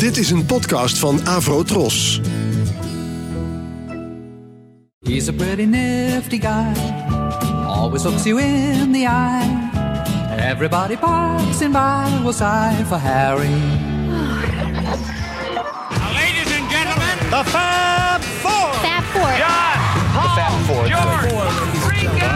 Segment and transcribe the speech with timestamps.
[0.00, 2.20] Dit is een podcast van Avro Tros.
[5.00, 6.72] He's a pretty nifty guy,
[7.66, 9.70] always looks you in the eye.
[10.38, 13.48] Everybody passing by will sigh for Harry.
[16.14, 18.72] Ladies and gentlemen, The Fab Four.
[18.72, 19.36] Fab Four.
[19.38, 19.80] John,
[20.66, 21.32] Paul, George,
[21.88, 22.28] Ringo.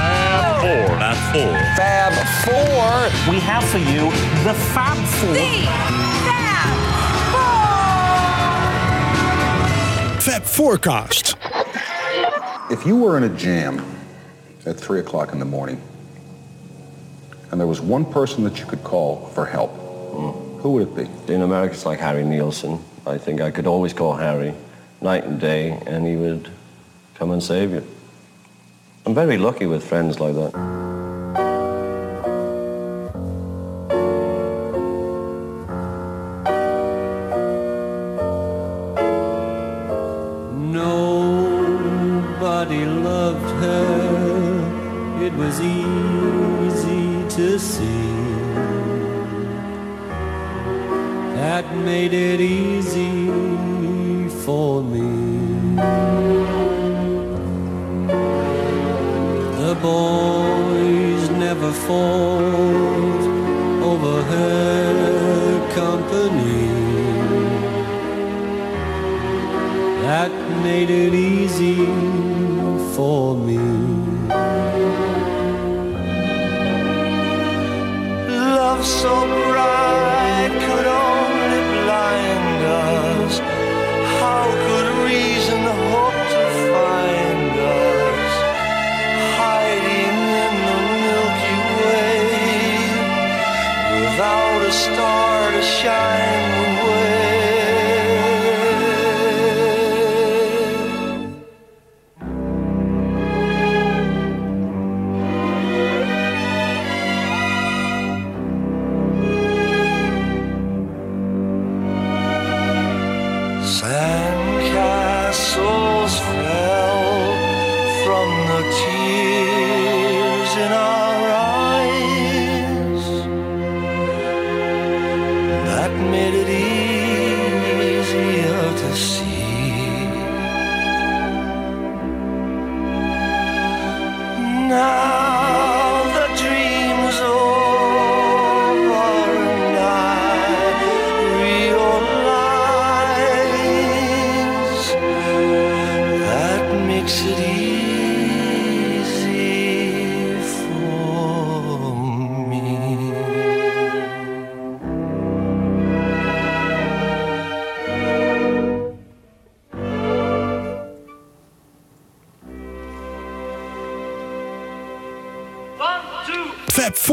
[0.61, 1.53] Four, not four.
[1.77, 2.13] Fab
[2.45, 3.33] Four.
[3.33, 4.11] We have for you
[4.45, 5.35] the Fab Four.
[5.35, 6.14] Fab
[10.55, 11.37] Forecast.
[12.71, 13.85] If you were in a jam
[14.65, 15.83] at 3 o'clock in the morning
[17.51, 20.61] and there was one person that you could call for help, hmm.
[20.61, 21.33] who would it be?
[21.33, 22.79] In America, it's like Harry Nielsen.
[23.05, 24.55] I think I could always call Harry
[25.01, 26.49] night and day, and he would
[27.17, 27.85] come and save you.
[29.07, 30.94] I'm very lucky with friends like that.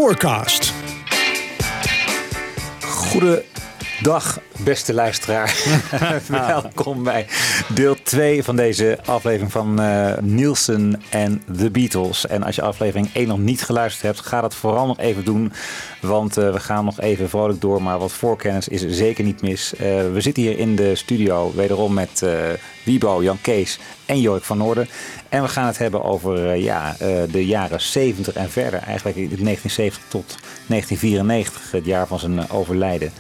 [0.02, 0.74] Forecast.
[2.82, 5.56] Goedendag, beste luisteraar.
[6.28, 7.28] Welkom bij
[7.74, 12.28] deel 2 van deze aflevering van eh, Nielsen en The Beatles.
[12.28, 15.52] En als je aflevering 1 nog niet geluisterd hebt, ga dat vooral nog even doen.
[16.02, 19.74] Want eh, we gaan nog even vrolijk door, maar wat voorkennis is zeker niet mis.
[19.76, 19.80] Eh,
[20.14, 22.26] we zitten hier in de studio wederom met
[22.84, 24.88] Wiebo, Jan Kees en Jorik van Noorden.
[25.30, 26.96] En we gaan het hebben over ja,
[27.32, 28.80] de jaren 70 en verder.
[28.80, 30.36] Eigenlijk in 1970 tot
[30.68, 33.12] 1994, het jaar van zijn overlijden.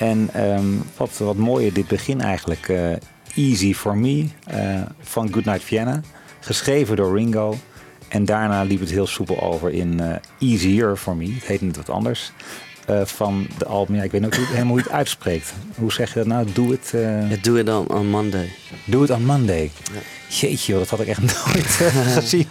[0.00, 0.64] En ehm,
[0.96, 2.68] wat, wat mooier dit begin eigenlijk.
[2.68, 2.92] eh,
[3.34, 6.00] Easy for Me eh, van Goodnight Vienna.
[6.40, 7.58] Geschreven door Ringo.
[8.08, 10.16] En daarna liep het heel soepel over in eh,
[10.50, 11.32] Easier for Me.
[11.34, 12.32] Het heet net wat anders.
[12.86, 13.96] eh, van de album.
[13.96, 15.52] Ja, ik weet ook niet helemaal hoe je het uitspreekt.
[15.74, 16.46] Hoe zeg je dat nou?
[16.52, 18.52] Do it, eh, Doe het dan on Monday.
[18.84, 19.70] do it on Monday.
[20.28, 21.66] Jeetje, joh, dat had ik echt nooit
[22.18, 22.46] gezien.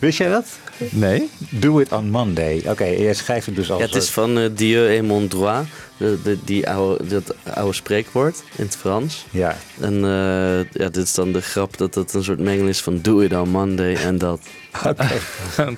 [0.00, 0.46] Wist jij dat?
[0.90, 1.30] Nee?
[1.50, 2.62] Do it on Monday.
[2.66, 3.80] Oké, jij schrijft het dus als...
[3.80, 5.66] Ja, het is van Dieu et mon droit.
[5.96, 9.26] De, de, die oude, dat oude spreekwoord in het Frans.
[9.30, 12.80] Ja, En eh, ja, dit is dan de grap dat het een soort mengel is
[12.82, 14.40] van do it on Monday en dat.
[14.86, 15.08] oké.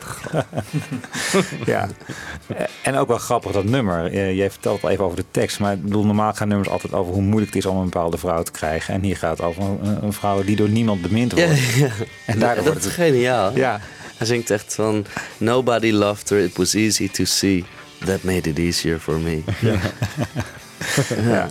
[1.66, 1.88] ja.
[2.82, 4.12] En ook wel grappig dat nummer.
[4.12, 5.58] Eh, Jij vertelt al even over de tekst.
[5.60, 8.18] Maar ik bedoel, normaal gaan nummers altijd over hoe moeilijk het is om een bepaalde
[8.18, 8.94] vrouw te krijgen.
[8.94, 11.74] En hier gaat het over een, een vrouw die door niemand bemind wordt.
[11.74, 11.88] ja.
[12.26, 13.06] En daardoor dat wordt is het...
[13.06, 13.56] geniaal.
[13.56, 13.80] Ja,
[14.16, 15.04] Hij zingt echt van
[15.36, 17.64] Nobody loved her, it was easy to see.
[18.04, 19.42] That made it easier for me.
[21.32, 21.48] ja.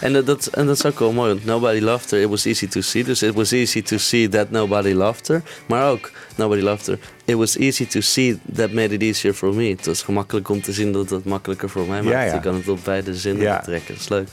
[0.00, 2.44] En dat, dat, en dat is ook wel mooi, want nobody loved her, it was
[2.46, 3.04] easy to see.
[3.04, 5.42] Dus it was easy to see that nobody loved her.
[5.66, 9.54] Maar ook, nobody loved her, it was easy to see that made it easier for
[9.54, 9.68] me.
[9.70, 12.14] Het was gemakkelijk om te zien dat het makkelijker voor mij maakt.
[12.16, 12.34] Ja, ja.
[12.34, 13.56] Je kan het op beide zinnen Ja.
[13.58, 14.28] betrekken, dat is leuk.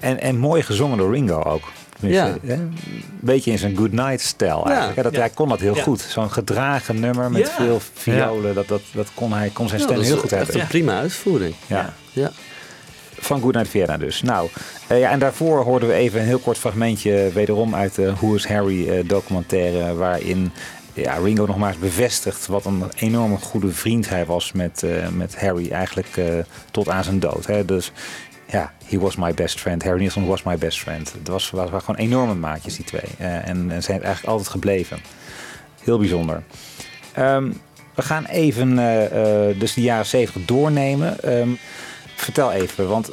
[0.00, 1.62] En, en mooi gezongen door Ringo ook.
[2.00, 2.34] Ja.
[2.46, 2.76] Een
[3.20, 5.02] beetje in zijn Goodnight stijl eigenlijk.
[5.02, 5.18] Dat, Ja.
[5.18, 6.00] Hij kon dat heel goed.
[6.00, 8.54] Zo'n gedragen nummer met veel violen.
[8.54, 10.60] Dat, dat, dat kon hij kon zijn Ja, stem heel goed hebben.
[10.60, 11.54] een prima uitvoering.
[11.66, 11.94] Ja.
[12.12, 12.30] Ja.
[13.18, 14.22] Van Goodnight Vienna dus.
[14.22, 14.48] Nou,
[14.86, 18.34] eh, ja, en daarvoor hoorden we even een heel kort fragmentje wederom uit de Who
[18.34, 19.94] is Harry eh, documentaire.
[19.94, 20.52] Waarin
[20.94, 25.70] ja, Ringo nogmaals bevestigt wat een enorme goede vriend hij was met, eh, met Harry.
[25.70, 26.24] Eigenlijk eh,
[26.70, 27.46] tot aan zijn dood.
[27.46, 27.64] Hè.
[27.64, 27.92] Dus
[28.46, 29.82] ja, he was my best friend.
[29.82, 31.12] Harry Nilsson was my best friend.
[31.12, 33.10] Het was, waren gewoon enorme maatjes die twee.
[33.18, 34.98] Eh, en, zijn het eigenlijk altijd gebleven.
[35.82, 36.42] Heel bijzonder.
[37.12, 37.52] Ehm,
[37.94, 41.20] we gaan even eh, eh, dus de jaren 70 doornemen.
[41.20, 41.48] Ehm,
[42.14, 43.10] vertel even, want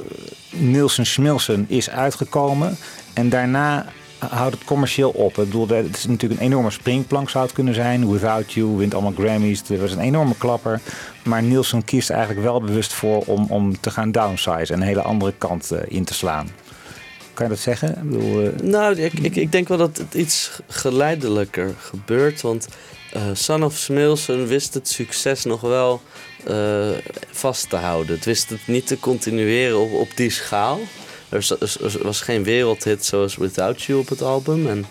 [0.49, 2.77] Nielsen Schmilsen is uitgekomen.
[3.13, 3.85] En daarna
[4.29, 5.37] houdt het commercieel op.
[5.37, 8.11] Ik bedoel, het is natuurlijk een enorme springplank zou het kunnen zijn.
[8.11, 9.69] Without You wint allemaal Grammys.
[9.69, 10.81] Er was een enorme klapper.
[11.23, 14.73] Maar Nielsen kiest eigenlijk wel bewust voor om, om te gaan downsize.
[14.73, 16.49] En een hele andere kant eh, in te slaan.
[17.33, 17.89] Kan je dat zeggen?
[17.89, 22.41] Ik bedoel, eh, Nou, ik, ik, ik denk wel dat het iets geleidelijker gebeurt.
[22.41, 22.67] Want
[23.13, 26.01] eh Son of Smilson wist het succes nog wel
[27.31, 28.15] vast te houden.
[28.15, 30.79] Het wist het niet te continueren op, op die schaal.
[31.31, 34.67] Er, was- er was geen wereldhit zoals Without You op het album.
[34.67, 34.85] En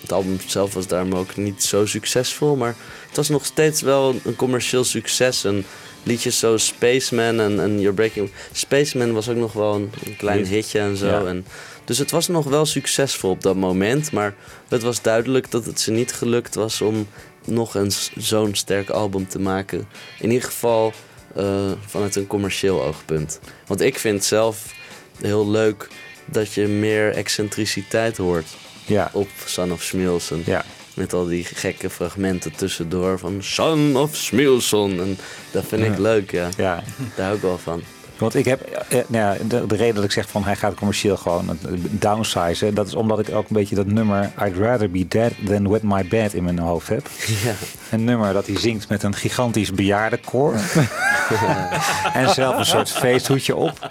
[0.00, 2.56] het album zelf was daarom ook niet zo succesvol.
[2.56, 2.74] Maar
[3.06, 5.44] het was nog steeds wel een commercieel succes.
[5.44, 5.64] En
[6.02, 8.30] liedjes zoals Spaceman en, en You're Breaking...
[8.52, 11.06] Spaceman was ook nog wel een, een klein hitje en zo.
[11.06, 11.24] Ja.
[11.26, 11.46] En,
[11.84, 14.12] dus het was nog wel succesvol op dat moment.
[14.12, 14.34] Maar
[14.68, 17.06] het was duidelijk dat het ze niet gelukt was om
[17.44, 19.88] nog eens zo'n sterk album te maken.
[20.20, 20.92] In ieder geval
[21.34, 23.40] eh, vanuit een commercieel oogpunt.
[23.66, 24.72] Want ik vind zelf
[25.20, 25.88] heel leuk
[26.24, 28.46] dat je meer excentriciteit hoort
[28.86, 30.42] ja, op Son of Smilson.
[30.46, 30.64] ja.
[30.94, 35.00] Met al die gekke fragmenten tussendoor van Son of Smilson.
[35.00, 35.18] En
[35.50, 36.48] dat vind ik leuk, ja.
[36.56, 36.82] ja.
[37.16, 37.82] Daar hou ik wel van.
[38.18, 40.74] Want ik heb, eh, nou ja, de, de reden dat ik zeg van hij gaat
[40.74, 44.90] commercieel gewoon eh, downsizen, dat is omdat ik ook een beetje dat nummer I'd rather
[44.90, 47.08] be dead than wet my bed in mijn hoofd heb.
[47.44, 47.52] Ja.
[47.90, 50.54] Een nummer dat hij zingt met een gigantisch bejaardenkoor.
[52.12, 53.90] en zelf een soort feesthoedje op.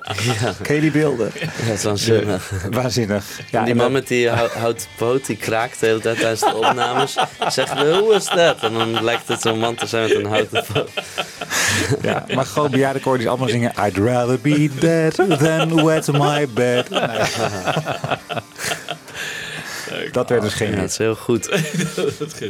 [0.62, 1.32] Ken je die beelden?
[1.68, 2.52] Dat is waanzinnig.
[2.72, 3.26] Waanzinnig.
[3.52, 6.00] Ja, en die en man dat- met die hou- houten poot, die kraakt de hele
[6.00, 7.16] tijd tijdens de opnames.
[7.56, 8.62] We, hoe is dat?
[8.62, 10.90] En dan lijkt het zo'n man te zijn met een houten poot.
[12.02, 16.90] ja, maar gewoon bejaardenkoor die allemaal zingen I'd rather be dead than wet my bed.
[20.14, 21.50] Dat werd dus geen Ja, dat is heel goed.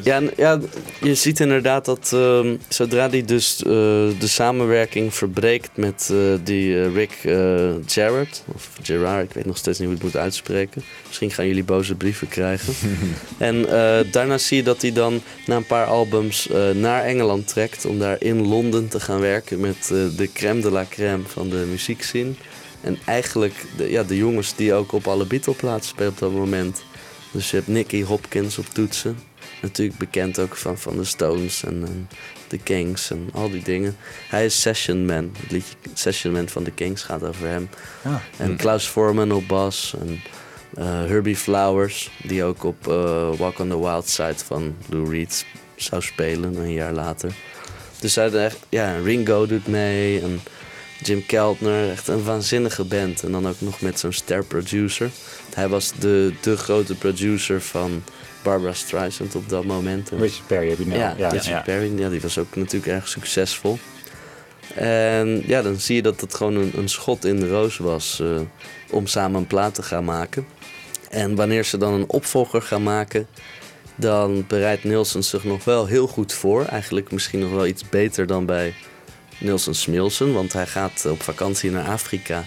[0.03, 0.59] Ja, ja,
[1.01, 3.71] je ziet inderdaad dat ehm, zodra hij dus eh,
[4.19, 9.57] de samenwerking verbreekt met eh, die eh, Rick eh, Jarrett, of Gerard, ik weet nog
[9.57, 10.83] steeds niet hoe ik het moet uitspreken.
[11.07, 12.73] Misschien gaan jullie boze brieven krijgen.
[13.37, 17.47] en eh, daarna zie je dat hij dan na een paar albums eh, naar Engeland
[17.47, 21.23] trekt om daar in Londen te gaan werken met eh, de crème de la crème
[21.27, 22.31] van de muziekscene.
[22.81, 26.83] En eigenlijk de, ja, de jongens die ook op alle Beatle-plaatsen spelen op dat moment.
[27.33, 29.17] Dus je hebt Nicky Hopkins op toetsen.
[29.61, 32.09] Natuurlijk bekend ook van, van de Stones en, en
[32.47, 33.95] de Kings en al die dingen.
[34.29, 35.31] Hij is Session Man.
[35.39, 37.69] Het liedje Session Man van de Kings gaat over hem.
[38.03, 38.15] Ah.
[38.37, 39.95] En Klaus Voorman op bas.
[39.99, 40.21] En
[40.73, 45.45] eh, Herbie Flowers, die ook op eh, Walk on the Wild Side van Lou Reed
[45.75, 47.33] zou spelen een jaar later.
[47.99, 50.41] Dus hij ja, Ringo doet mee en
[51.01, 53.23] Jim Keltner, echt een waanzinnige band.
[53.23, 55.09] En dan ook nog met zo'n ster producer.
[55.53, 58.03] Hij was de, de grote producer van
[58.43, 60.11] Barbara Streisand op dat moment.
[60.11, 60.97] En- Richard Perry heb je net.
[60.97, 61.61] ja, ja, Richard ja.
[61.61, 63.79] Perry, ja, die was ook natuurlijk erg succesvol.
[64.75, 68.19] En ja, dan zie je dat het gewoon een, een schot in de roos was
[68.19, 68.39] eh,
[68.91, 70.45] om samen een plaat te gaan maken.
[71.09, 73.27] En wanneer ze dan een opvolger gaan maken,
[73.95, 76.65] dan bereidt Nielsen zich nog wel heel goed voor.
[76.65, 78.73] Eigenlijk misschien nog wel iets beter dan bij
[79.43, 82.45] Nielsen Smilsen, want hij gaat op vakantie naar Afrika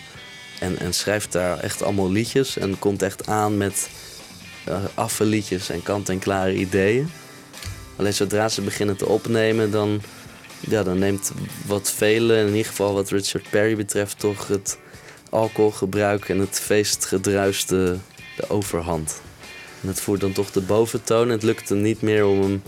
[0.61, 3.89] en, en schrijft daar echt allemaal liedjes en komt echt aan met
[5.19, 7.11] liedjes en kant-en-klare ideeën.
[7.97, 10.01] Alleen zodra ze beginnen te opnemen, dan,
[10.61, 11.33] ja, dan neemt
[11.67, 14.79] wat velen, in ieder geval wat Richard Perry betreft, toch het
[15.31, 17.97] alcoholgebruik en het feestgedruis de,
[18.37, 19.21] de overhand.
[19.83, 22.63] En het voert dan toch de boventoon en het lukt hem niet meer om hem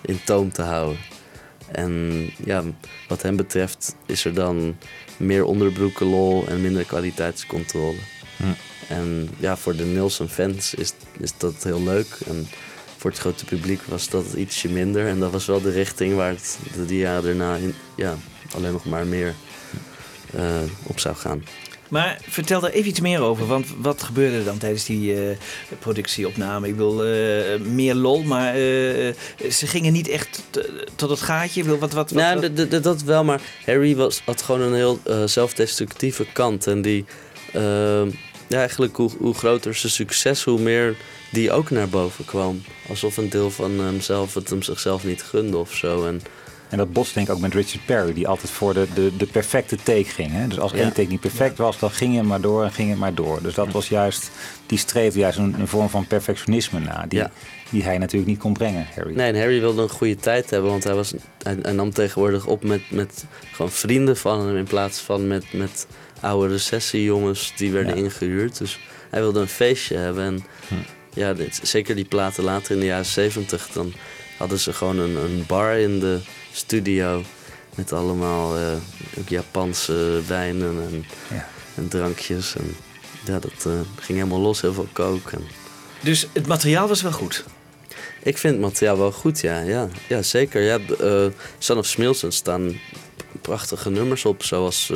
[0.00, 0.98] in toom te houden.
[1.72, 2.62] En ja,
[3.08, 4.76] wat hem betreft is er dan
[5.16, 7.98] meer onderbroekenlol en minder kwaliteitscontrole.
[8.36, 8.44] Hm.
[8.88, 12.18] En ja, voor de Nielsen fans is, is dat heel leuk.
[12.26, 12.46] En
[12.96, 15.06] voor het grote publiek was dat ietsje minder.
[15.06, 18.16] En dat was wel de richting waar het de, jaren daarna in, ja,
[18.54, 19.34] alleen nog maar meer
[20.34, 21.42] eh, op zou gaan.
[21.88, 23.46] Maar vertel daar even iets meer over.
[23.46, 25.36] Want wat gebeurde er dan tijdens die eh,
[25.78, 26.68] productieopname?
[26.68, 28.60] Ik wil eh, meer lol, maar eh,
[29.50, 30.42] ze gingen niet echt
[30.94, 31.62] tot het gaatje.
[31.64, 35.00] Wil wat, wat, wat, nou, wat- dat wel, maar Harry was, had gewoon een heel
[35.26, 36.66] zelfdestructieve kant.
[36.66, 37.04] En die,
[38.48, 40.96] ja, eigenlijk hoe, hoe groter zijn succes, hoe meer
[41.32, 42.62] die ook naar boven kwam.
[42.88, 46.06] Alsof een deel van hemzelf het hem zichzelf niet gunde of zo.
[46.06, 46.22] En,
[46.68, 49.26] En dat botst denk ik ook met Richard Perry, die altijd voor de, de, de
[49.26, 50.32] perfecte take ging.
[50.32, 50.46] Hè?
[50.46, 52.98] Dus als één take niet perfect was, dan ging het maar door en ging het
[52.98, 53.42] maar door.
[53.42, 54.30] Dus dat was juist,
[54.66, 57.22] die streefde juist een, een vorm van perfectionisme na, die,
[57.70, 59.14] die hij natuurlijk niet kon brengen, Harry.
[59.14, 62.46] nee, en Harry wilde een goede tijd hebben, want hij, was, hij, hij nam tegenwoordig
[62.46, 65.86] op met, met gewoon vrienden van hem in plaats van met, met
[66.20, 68.02] oude recessiejongens die werden Ja.
[68.02, 68.58] ingehuurd.
[68.58, 68.78] Dus
[69.10, 70.24] hij wilde een feestje hebben.
[70.24, 70.44] En
[71.14, 73.92] ja, dit, zeker die platen later in de jaren zeventig, dan
[74.38, 76.18] hadden ze gewoon een, een bar in de
[76.52, 77.22] studio
[77.74, 78.72] met allemaal eh,
[79.18, 81.04] ook Japanse wijnen en,
[81.36, 81.48] Ja.
[81.74, 82.54] en drankjes.
[82.56, 82.76] En
[83.24, 85.30] ja, dat eh, ging helemaal los, heel veel coke.
[85.36, 85.42] En
[86.02, 87.44] Dus het materiaal was wel goed.
[88.22, 89.60] ik vind het materiaal wel goed, ja.
[89.60, 90.62] Ja, ja zeker.
[90.62, 91.26] Ja, eh,
[91.58, 92.80] Son of Smilson staan
[93.40, 94.42] prachtige nummers op.
[94.44, 94.92] Zoals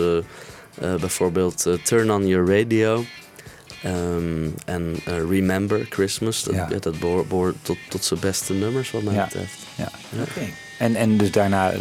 [0.78, 3.04] bijvoorbeeld Turn On Your Radio.
[3.82, 6.42] ehm, en Remember Christmas.
[6.44, 6.66] Dat, Ja.
[6.70, 6.78] ja.
[6.78, 9.24] dat behoort, behoort tot, tot zijn beste nummers wat mij Ja.
[9.24, 9.58] betreft.
[9.74, 9.90] Ja.
[10.20, 10.48] Oké.
[10.82, 11.80] En, en dus daarna eh,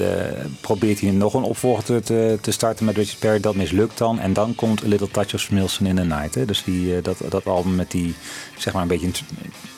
[0.62, 3.40] probeert hij nog een opvolger te, te, te starten met Richard Perry.
[3.40, 4.20] Dat mislukt dan.
[4.20, 6.36] En dan komt A Little Touch of Smilson in the Night.
[6.36, 6.46] Hè?
[6.46, 8.14] Dus die, eh, dat, dat album met die,
[8.58, 9.10] zeg maar een beetje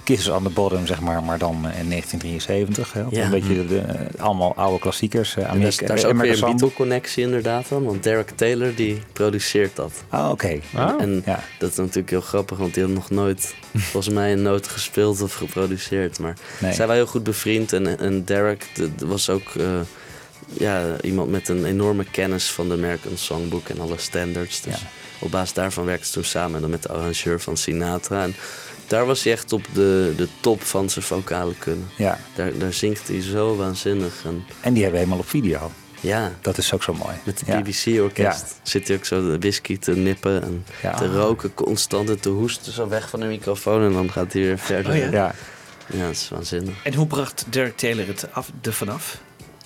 [0.04, 2.94] Kisses on the Bottom, zeg maar, maar dan in 1973.
[2.94, 3.04] Hè?
[3.10, 3.24] Ja.
[3.24, 5.36] Een beetje de, de- allemaal oude klassiekers.
[5.36, 6.40] eh, En daar is, Amerika- daar is ook weer een.
[6.58, 7.84] Beatle-connectie inderdaad dan.
[7.84, 10.04] Want Derek Taylor die produceert dat.
[10.10, 10.60] Ah, oké.
[11.00, 11.40] En Ja.
[11.60, 15.22] dat is natuurlijk heel grappig, want die had nog nooit volgens mij een noot gespeeld
[15.22, 16.20] of geproduceerd.
[16.20, 16.74] Maar Nee.
[16.74, 19.80] zij waren heel goed bevriend en, en Derek de- de was ook eh,
[20.54, 24.62] ja, iemand met een enorme kennis van de American Songbook en alle standards.
[24.62, 24.88] Dus Ja.
[25.20, 28.24] op basis daarvan werkte ze toen samen en dan met de arrangeur van Sinatra.
[28.24, 28.36] En
[28.88, 31.90] daar was hij echt op de, de top van zijn vocale kunnen.
[31.98, 32.20] Ja.
[32.36, 34.14] Daar, daar zingt hij zo waanzinnig.
[34.26, 35.72] En En die hebben we helemaal op video.
[36.04, 37.16] Ja, Dat is ook zo mooi.
[37.24, 37.62] met het Ja.
[37.62, 38.48] BBC-orkest Ja.
[38.64, 40.94] zit hij ook zo de whisky te nippen en Ja.
[40.94, 43.84] te roken constant en te hoesten zo weg van de microfoon.
[43.84, 44.92] En dan gaat hij weer verder.
[44.92, 45.12] Oh ja.
[45.12, 45.36] Ja.
[45.94, 46.74] Ja, dat is waanzinnig.
[46.84, 49.18] En hoe bracht Derek Taylor het af, er vanaf?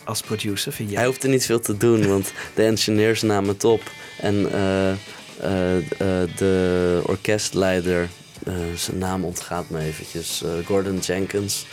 [0.04, 0.98] Als producer, vind jij?
[0.98, 3.82] Hij hoefde niet veel te doen, want de engineers namen het op.
[4.20, 8.08] En eh, eh, eh, de orkestleider,
[8.46, 11.66] eh, zijn naam ontgaat me eventjes, eh, Gordon Jenkins...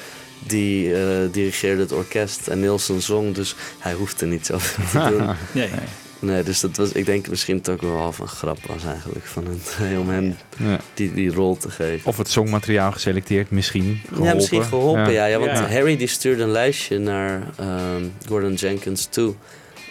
[0.47, 5.31] Die eh, dirigeerde het orkest en Nielsen zong, dus hij hoefde niet zoveel te doen.
[5.53, 5.71] Nee.
[6.19, 9.25] Nee, dus dat was, ik denk misschien het ook wel half een grap was eigenlijk
[9.25, 9.45] van
[9.77, 10.81] hem, om hem Ja.
[10.95, 12.07] die, die rol te geven.
[12.07, 14.01] Of het songmateriaal geselecteerd, misschien.
[14.07, 14.27] Geholpen.
[14.29, 15.25] Ja, misschien geholpen, ja.
[15.27, 15.69] ja, want Ja.
[15.69, 19.35] Harry die stuurde een lijstje naar ehm, Gordon Jenkins toe.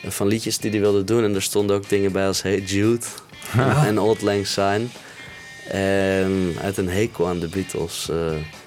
[0.03, 1.23] eh, Van liedjes die hij wilde doen.
[1.23, 3.05] En er stonden ook dingen bij als Hey Jude
[3.85, 4.85] en Old Lang Syne.
[5.69, 8.09] En uit een hekel aan de Beatles.
[8.09, 8.15] eh,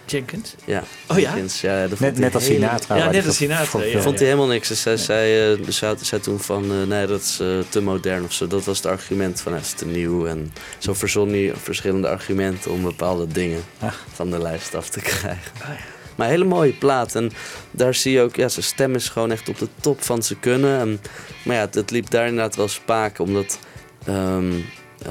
[0.07, 0.55] Jenkins?
[0.65, 1.31] ja, Oh ja?
[1.31, 2.97] Jenkins, ja, dat vond Net, net als Sinatra.
[2.97, 4.01] Ja, net als Sinatra, ja.
[4.01, 4.69] Vond hij helemaal niks.
[4.69, 7.81] Dus zij zei, eh, dus hij zei toen van, eh, nee, dat is eh, te
[7.83, 8.47] modern of zo.
[8.47, 10.27] Dat was het argument van, het is te nieuw.
[10.27, 13.93] En zo verzon hij verschillende argumenten om bepaalde dingen Ah.
[14.15, 15.53] van de lijst af te krijgen.
[15.63, 15.77] Ah, ja.
[16.15, 17.15] Maar een hele mooie plaat.
[17.15, 17.33] En
[17.71, 20.41] daar zie je ook, ja, zijn stem is gewoon echt op de top van zijn
[20.41, 20.79] kunnen.
[20.81, 21.01] En,
[21.45, 23.19] maar ja, het, het liep daar inderdaad wel spaak.
[23.19, 23.59] Omdat
[24.07, 24.53] ehm,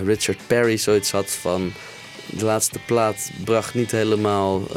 [0.06, 1.72] Richard Perry zoiets had van...
[2.38, 4.76] De laatste plaat bracht niet helemaal eh,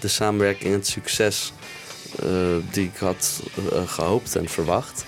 [0.00, 1.52] de samenwerking en het succes...
[2.22, 2.28] eh,
[2.70, 5.04] die ik had eh, gehoopt en verwacht.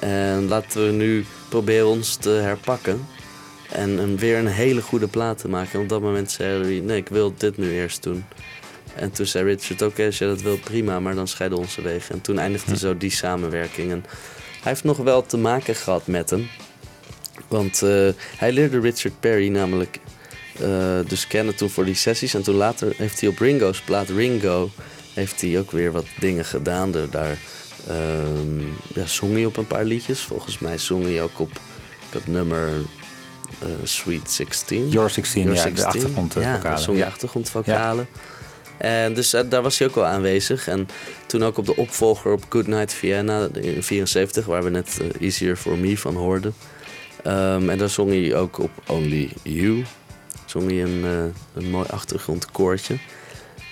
[0.00, 3.06] En laten we nu proberen ons te herpakken.
[3.70, 5.72] En, en weer een hele goede plaat te maken.
[5.72, 8.24] En op dat moment zei hij, nee, ik wil dit nu eerst doen.
[8.94, 12.14] En toen zei Richard, oké, als je dat wil, prima, maar dan scheiden onze wegen.
[12.14, 13.90] En toen eindigde zo die samenwerking.
[13.90, 14.04] En
[14.62, 16.48] hij heeft nog wel te maken gehad met hem.
[17.48, 17.80] Want
[18.36, 19.98] hij leerde Richard Perry namelijk
[21.06, 22.34] dus kennen toen voor die sessies.
[22.34, 24.70] En toen later heeft hij op Ringo's plaat Ringo...
[25.14, 26.94] heeft hij ook weer wat dingen gedaan.
[26.94, 27.38] Er, daar
[27.88, 28.60] ehm,
[28.94, 30.20] ja, zong hij op een paar liedjes.
[30.20, 31.50] Volgens mij zong hij ook op
[32.10, 32.68] dat nummer
[33.58, 34.88] eh, Sweet 16.
[34.88, 35.86] Your 16, Your ja, de 16.
[35.86, 36.62] achtergrondvocalen.
[36.62, 37.06] Ja, zong Ja.
[37.06, 38.08] achtergrondvocalen.
[38.78, 40.68] En dus eh, daar was hij ook wel aanwezig.
[40.68, 40.88] En
[41.26, 45.22] toen ook op de opvolger op Good Night Vienna in 74, waar we net eh,
[45.22, 46.54] Easier For Me van hoorden.
[47.22, 49.84] Ehm, en daar zong hij ook op Only You.
[50.46, 52.96] Zong hij een, eh, een mooi achtergrondkoortje.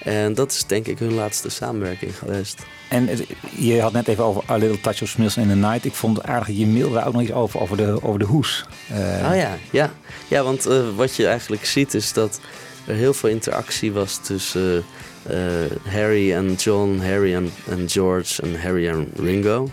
[0.03, 2.63] En dat is denk ik hun laatste samenwerking geweest.
[2.91, 3.27] En het-
[3.57, 5.85] je had net even over A Little Touch of Smilson in the Night.
[5.85, 8.65] Ik vond aardig, je mailde daar ook nog iets over, over de, over de hoes.
[8.89, 8.97] Eh,
[9.31, 9.93] Oh ja, ja.
[10.29, 12.41] ja want eh, wat je eigenlijk ziet is dat
[12.87, 14.85] er heel veel interactie was tussen
[15.89, 19.71] Harry en John, Harry en, en George en Harry en Ringo.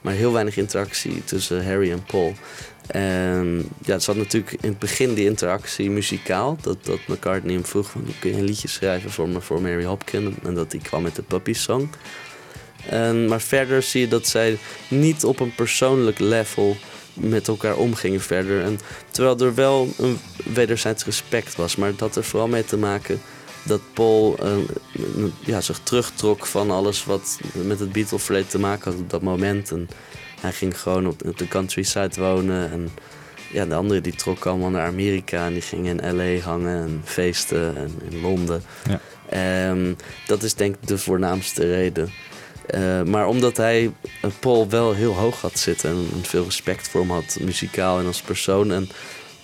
[0.00, 2.32] Maar heel weinig interactie tussen Harry en Paul.
[2.92, 6.56] En ja, het zat natuurlijk in het begin die interactie muzikaal.
[6.60, 9.84] Dat, dat McCartney hem vroeg van, kun je een liedje schrijven voor, me, voor Mary
[9.84, 10.36] Hopkin?
[10.42, 11.90] En dat hij kwam met de Puppy Song.
[12.86, 16.76] En, maar verder zie je dat zij niet op een persoonlijk level
[17.14, 18.62] met elkaar omgingen verder.
[18.62, 18.78] En
[19.10, 21.76] terwijl er wel een wederzijds respect was.
[21.76, 23.20] Maar dat er vooral mee te maken
[23.62, 24.56] dat Paul eh,
[25.40, 29.70] ja, zich terugtrok van alles wat met het Beatle-verleden te maken had op dat moment.
[29.70, 29.88] En
[30.40, 32.70] hij ging gewoon op, op de countryside wonen.
[32.70, 32.90] En
[33.52, 37.00] ja, de anderen die trokken allemaal naar Amerika en die gingen in LA hangen en
[37.04, 38.62] feesten en in Londen.
[38.88, 39.00] Ja.
[39.30, 39.94] Ehm,
[40.26, 42.10] dat is denk ik de voornaamste reden.
[42.66, 47.00] Eh, maar omdat hij eh, Paul wel heel hoog had zitten en veel respect voor
[47.00, 48.72] hem had, muzikaal en als persoon.
[48.72, 48.88] En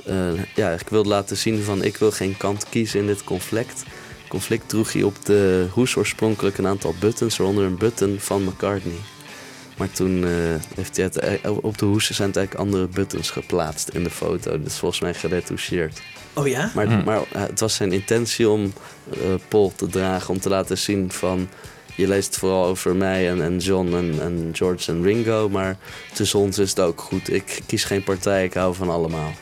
[0.04, 3.84] eh, ja, ik wilde laten zien van ik wil geen kant kiezen in dit conflict.
[4.28, 8.98] Conflict droeg hij op de hoes oorspronkelijk een aantal buttons, waaronder een button van McCartney.
[9.76, 10.30] Maar toen uh,
[10.74, 14.10] heeft hij het, eh, op de hoes zijn het eigenlijk andere buttons geplaatst in de
[14.10, 14.62] foto.
[14.62, 16.00] Dus volgens mij geretoucheerd.
[16.32, 16.70] Oh ja?
[16.74, 17.04] Maar, Hmm.
[17.04, 18.72] maar uh, het was zijn intentie om
[19.22, 21.48] uh, Paul te dragen, om te laten zien van...
[21.94, 25.76] Je leest vooral over mij en, en John en, en George en Ringo, maar
[26.14, 27.32] tussen ons is het ook goed.
[27.32, 29.32] Ik kies geen partij, ik hou van allemaal.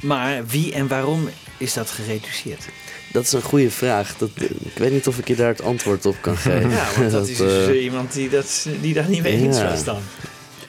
[0.00, 2.68] Maar wie en waarom is dat gereduceerd?
[3.12, 4.16] Dat is een goede vraag.
[4.16, 4.30] Dat,
[4.64, 6.70] ik weet niet of ik je daar het antwoord op kan geven.
[6.70, 9.56] Ja, want dat, is dus eh, uh, iemand die, dat, die daar niet mee eens
[9.56, 9.68] Ja.
[9.68, 10.00] was dan.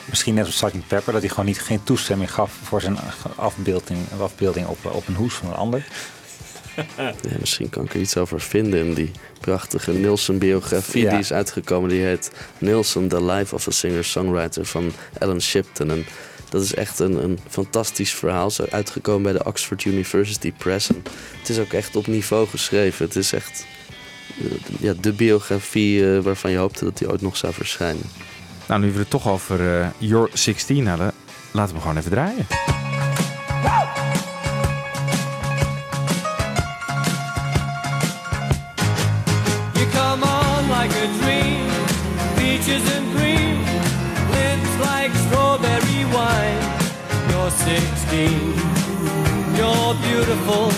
[0.06, 0.88] Misschien net als Sgt.
[0.88, 2.98] Pepper, dat hij gewoon niet, geen toestemming gaf voor zijn
[3.36, 5.86] afbeelding, afbeelding op, op een hoes van een ander.
[6.98, 11.10] Ja, misschien kan ik er iets over vinden in die prachtige Nilsson-biografie Ja.
[11.10, 11.90] die is uitgekomen.
[11.90, 15.92] Die heet Nilsson, The Life of a Singer-Songwriter van Alan Shipton.
[15.92, 16.06] En
[16.54, 18.52] dat is echt een, een fantastisch verhaal.
[18.52, 20.90] Zo uitgekomen bij de Oxford University Press.
[20.90, 21.04] En
[21.40, 23.06] het is ook echt op niveau geschreven.
[23.06, 23.66] Het is echt
[24.42, 28.04] eh, ja, de biografie eh, waarvan je hoopte dat die ooit nog zou verschijnen.
[28.68, 31.12] Nou, nu we het toch over eh, Your 16 hadden,
[31.52, 32.48] laten we gewoon even draaien.
[39.74, 41.68] You come on like a dream,
[42.36, 43.23] peaches and
[46.14, 46.64] wine.
[47.30, 48.54] You're 16,
[49.58, 50.72] you're beautiful,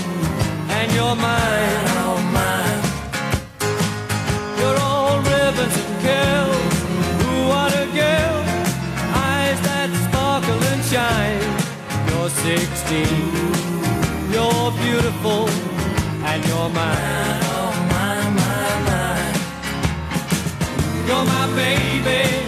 [0.77, 2.83] and you're mine, oh mine.
[4.59, 6.75] You're all ribbons and curls,
[7.25, 8.37] ooh what a girl,
[9.29, 11.43] eyes that sparkle and shine.
[12.09, 13.05] You're 16,
[14.33, 15.50] you're beautiful,
[16.29, 19.35] and you're mine, oh mine, mine, mine.
[21.07, 22.45] You're my baby,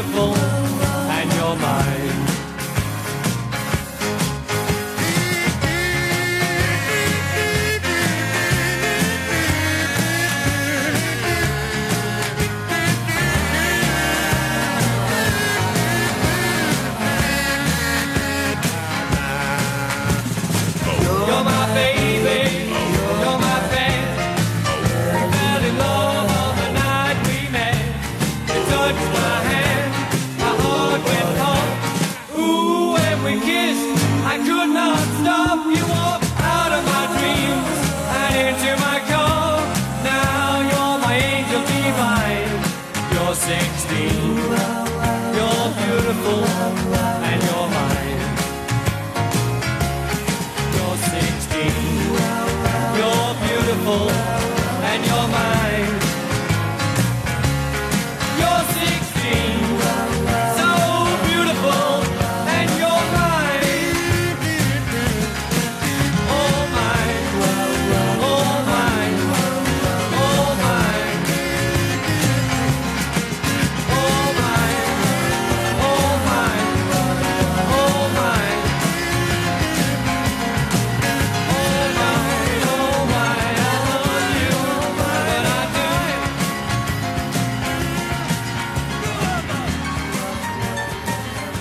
[0.00, 0.39] beautiful,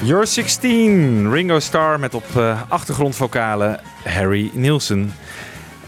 [0.10, 5.14] Your 16, Ringo Starr met op eh, achtergrondvocalen Harry Nielsen.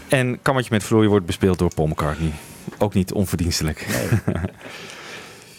[0.08, 2.32] En Kammetje met Vloeien wordt bespeeld door Paul McCartney.
[2.78, 3.86] Ook niet onverdienstelijk.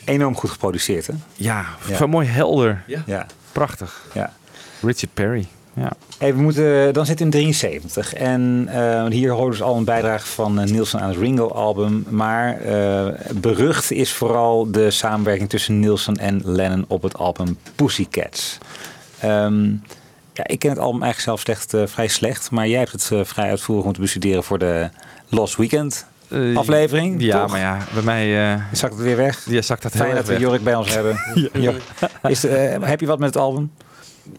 [0.06, 1.13] Enorm goed geproduceerd, hè?
[1.36, 1.95] Ja, Ja.
[1.95, 2.84] zo mooi helder.
[3.06, 3.26] Ja.
[3.52, 4.06] Prachtig.
[4.13, 4.34] ja.
[4.82, 5.47] Richard Perry.
[5.75, 5.91] Ja.
[6.17, 8.13] Hey, we moeten, dan zit in 73.
[8.13, 12.05] En eh, hier horen we dus al een bijdrage van eh, Nielsen aan het Ringo-album.
[12.09, 18.57] Maar eh, berucht is vooral de samenwerking tussen Nielsen en Lennon op het album Pussycats.
[19.19, 19.65] Ehm,
[20.33, 22.51] ja, ik ken het album eigenlijk zelf slecht, vrij slecht.
[22.51, 24.89] Maar jij hebt het vrij uitvoerig moeten bestuderen voor de
[25.29, 26.05] Lost Weekend
[26.53, 27.21] aflevering.
[27.21, 27.51] Ja, toch?
[27.51, 28.53] maar ja, bij mij...
[28.53, 29.45] eh Zakt het weer weg?
[29.45, 30.39] ja, zakt dat Fijn dat we.
[30.39, 31.17] Jorik bij ons hebben.
[32.23, 32.41] Is,
[32.81, 33.71] heb je wat met het album?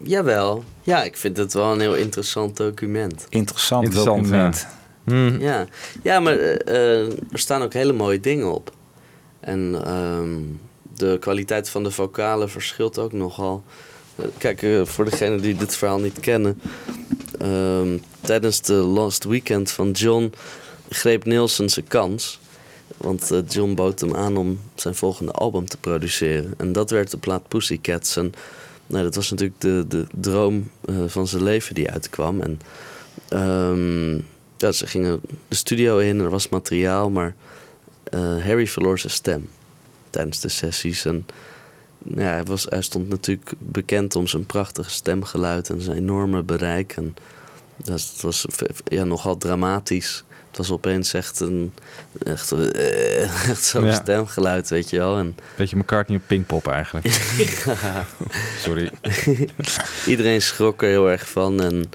[0.03, 0.65] Jawel.
[0.83, 3.27] Ja, ik vind het wel een heel interessant document.
[3.29, 4.67] Interessant, Interessant, document.
[5.05, 5.41] Hmm.
[5.41, 5.67] Ja,
[6.03, 8.73] ja maar eh, eh, er staan ook hele mooie dingen op.
[9.41, 10.39] En ehm,
[10.97, 13.65] de kwaliteit van de vocalen verschilt ook nogal.
[14.17, 16.61] Eh, Kijk, voor degenen die dit verhaal niet kennen.
[17.39, 20.33] ehm, tijdens de Last Weekend van John
[20.89, 22.41] greep Nielsen zijn kans.
[22.97, 26.55] Want John bood hem aan om zijn volgende album te produceren.
[26.57, 28.17] En dat werd de plaat Pussycats.
[28.17, 28.33] En
[28.87, 32.41] nou, dat was natuurlijk de, de droom eh, van zijn leven die uitkwam.
[32.41, 32.61] En
[33.29, 34.15] ehm,
[34.57, 37.35] ja, ze gingen de studio in, er was materiaal, maar
[38.05, 39.49] eh, Harry verloor zijn stem
[40.11, 41.05] tijdens de sessies.
[41.05, 41.27] En
[41.99, 46.93] ja, hij, was, hij stond natuurlijk bekend om zijn prachtige stemgeluid en zijn enorme bereik.
[46.93, 47.17] En
[47.77, 48.47] dat was
[48.85, 50.25] ja, nogal dramatisch.
[50.57, 51.73] Het was opeens echt een
[52.23, 53.95] echt, eh, echt zo'n Ja.
[53.95, 55.19] stemgeluid, weet je wel.
[55.19, 57.07] En Beetje McCartney op Pinkpop eigenlijk.
[58.65, 58.91] Sorry.
[60.07, 61.63] Iedereen schrok er heel erg van.
[61.63, 61.91] En,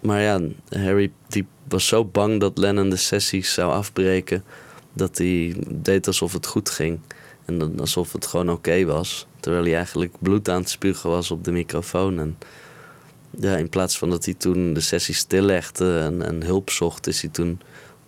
[0.00, 4.44] maar ja, Harry die was zo bang dat Lennon de sessies zou afbreken.
[4.92, 7.00] Dat hij deed alsof het goed ging.
[7.44, 9.26] En alsof het gewoon oké was.
[9.40, 12.18] Terwijl hij eigenlijk bloed aan het spugen was op de microfoon.
[12.18, 12.38] En
[13.30, 17.20] ja, in plaats van dat hij toen de sessie stillegde en, en hulp zocht, is
[17.20, 17.60] hij toen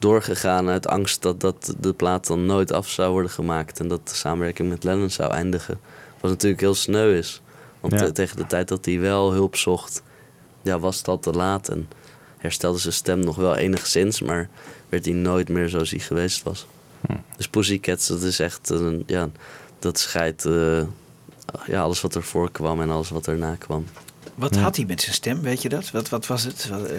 [0.05, 3.81] doorgegaan uit angst dat, dat de plaat dan nooit af zou worden gemaakt.
[3.81, 5.81] En dat de samenwerking met Lennon zou eindigen.
[6.21, 7.41] Wat natuurlijk heel sneu is.
[7.81, 8.05] Want Ja.
[8.05, 10.03] eh, tegen de tijd dat hij wel hulp zocht,
[10.63, 11.69] ja, was het al te laat.
[11.69, 11.89] En
[12.39, 14.49] herstelde zijn stem nog wel enigszins, maar
[14.89, 16.67] werd hij nooit meer zoals hij geweest was.
[17.37, 19.29] Dus Pussycats, dat is echt een, ja,
[19.79, 20.83] dat scheidt eh,
[21.67, 23.87] ja, alles wat ervoor kwam en alles wat erna kwam.
[24.35, 25.91] Wat had hij met zijn stem, weet je dat?
[25.91, 26.69] Wat, wat was het?
[26.69, 26.99] Wat, eh,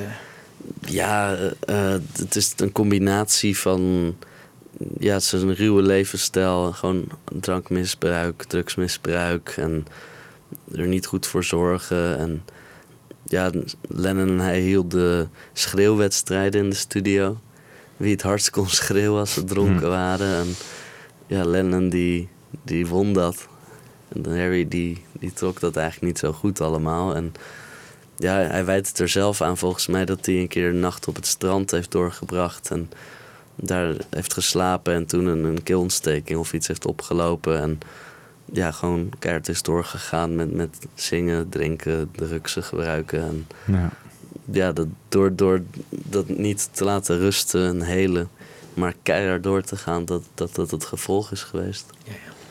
[0.79, 1.51] Ja, eh,
[1.95, 4.15] eh, het is een combinatie van
[4.99, 7.07] ja, het is een ruwe levensstijl, gewoon
[7.39, 9.85] drankmisbruik, drugsmisbruik en
[10.71, 12.17] er niet goed voor zorgen.
[12.17, 12.43] En
[13.23, 13.51] ja,
[13.87, 17.39] Lennon en hij hielden schreeuwwedstrijden in de studio.
[17.97, 20.35] Wie het hardst kon schreeuwen als ze dronken waren.
[20.35, 20.47] En
[21.27, 22.29] ja, Lennon die,
[22.63, 23.47] die won dat.
[24.07, 27.15] En Harry die, die trok dat eigenlijk niet zo goed allemaal.
[27.15, 27.33] En
[28.17, 31.07] ja, hij wijt het er zelf aan volgens mij dat hij een keer een nacht
[31.07, 32.71] op het strand heeft doorgebracht.
[32.71, 32.89] En
[33.55, 37.61] daar heeft geslapen en toen een, een keelontsteking of iets heeft opgelopen.
[37.61, 37.79] En
[38.51, 43.21] ja, gewoon keihard is doorgegaan met, met zingen, drinken, drugsen gebruiken.
[43.21, 43.89] En Ja.
[44.51, 48.29] ja, dat, door, door dat niet te laten rusten en helen,
[48.73, 51.85] maar keihard door te gaan, dat dat, dat het gevolg is geweest.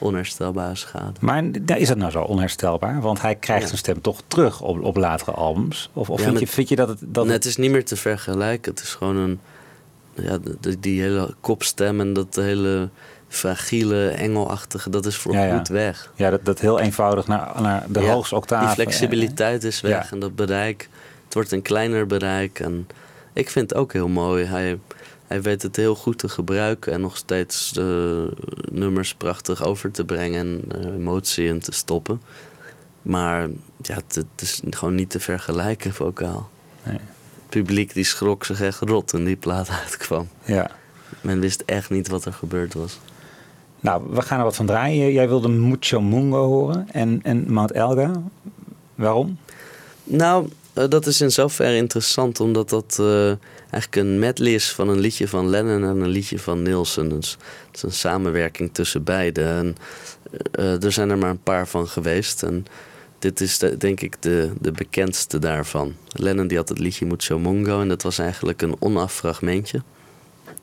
[0.05, 1.13] Onherstelbare schade.
[1.21, 3.01] Maar is dat nou zo onherstelbaar?
[3.01, 3.67] Want hij krijgt Ja.
[3.69, 5.91] zijn stem toch terug op, op latere albums?
[5.93, 6.99] Of, of Ja, vind, je, vind je dat het...
[7.03, 8.73] Dat het is niet meer te vergelijken.
[8.73, 9.41] Het is gewoon een.
[10.17, 12.89] Ja, de- die hele kopstem en dat hele
[13.29, 15.57] fragiele, engelachtige, dat is voor Ja, ja.
[15.57, 16.13] goed weg.
[16.15, 18.65] Ja, dat, dat heel eenvoudig naar, naar de hoogste octaaf.
[18.65, 20.89] Die flexibiliteit is weg en dat bereik.
[21.25, 22.61] Het wordt een kleiner bereik.
[22.61, 22.87] En
[23.33, 24.45] ik vind het ook heel mooi.
[24.45, 24.79] Hij,
[25.35, 28.29] hij weet het heel goed te gebruiken en nog steeds de
[28.71, 32.21] nummers prachtig over te brengen en eh, emotie in te stoppen.
[33.03, 33.49] Maar
[33.83, 36.51] ja, het, het is gewoon niet te vergelijken, vocaal.
[36.83, 36.95] Nee.
[36.95, 40.29] Het publiek die schrok zich echt rot toen die plaat uitkwam.
[40.45, 40.71] Ja.
[41.21, 42.99] Men wist echt niet wat er gebeurd was.
[43.81, 45.13] Nou, we gaan er wat van draaien.
[45.13, 48.11] Jij wilde Mucho Mungo horen en, en Mount Elga.
[48.95, 49.39] Waarom?
[50.05, 53.33] Nou, eh, dat is in zoverre interessant omdat dat eh,
[53.75, 57.09] eigenlijk een medley van een liedje van Lennon en een liedje van Nielsen.
[57.09, 57.31] Dus
[57.67, 59.47] het is een samenwerking tussen beiden.
[59.47, 59.77] En,
[60.53, 62.43] eh, er zijn er maar een paar van geweest.
[62.43, 62.67] En
[63.19, 65.95] dit is de- denk ik de, de bekendste daarvan.
[66.09, 69.83] Lennon die had het liedje Mucho Mungo en dat was eigenlijk een onaf fragmentje.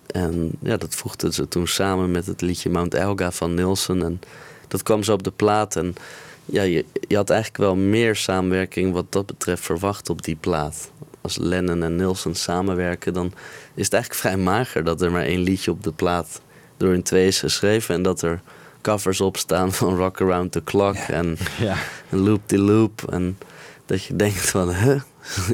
[0.08, 4.04] En ja, dat voegden ze toen samen met het liedje Mount Elga van Nielsen.
[4.04, 4.19] En
[4.67, 5.76] dat kwam zo op de plaat.
[5.76, 5.95] En
[6.45, 10.91] ja, je, je had eigenlijk wel meer samenwerking wat dat betreft verwacht op die plaat.
[11.21, 13.34] Als Lennon en Nielsen samenwerken, dan
[13.73, 16.41] is het eigenlijk vrij mager dat er maar één liedje op de plaat
[16.77, 17.95] door hun twee is geschreven.
[17.95, 18.41] En dat er
[18.81, 21.75] covers op staan van Rock Around the Clock en, Ja.
[22.10, 23.03] Loop the Loop.
[23.12, 23.38] En
[23.86, 24.73] dat je denkt van?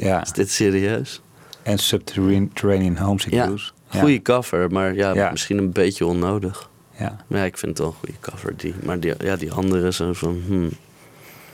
[0.00, 0.22] Ja.
[0.22, 1.20] is dit serieus?
[1.62, 3.72] En Subterranean Homesick Ja, Blues.
[3.88, 6.68] goede cover, maar ja, misschien een beetje onnodig.
[6.98, 7.16] Ja.
[7.26, 8.56] Maar ja, ik vind het wel een goede cover.
[8.56, 10.70] Die, maar die, ja, die andere zo van, hmm.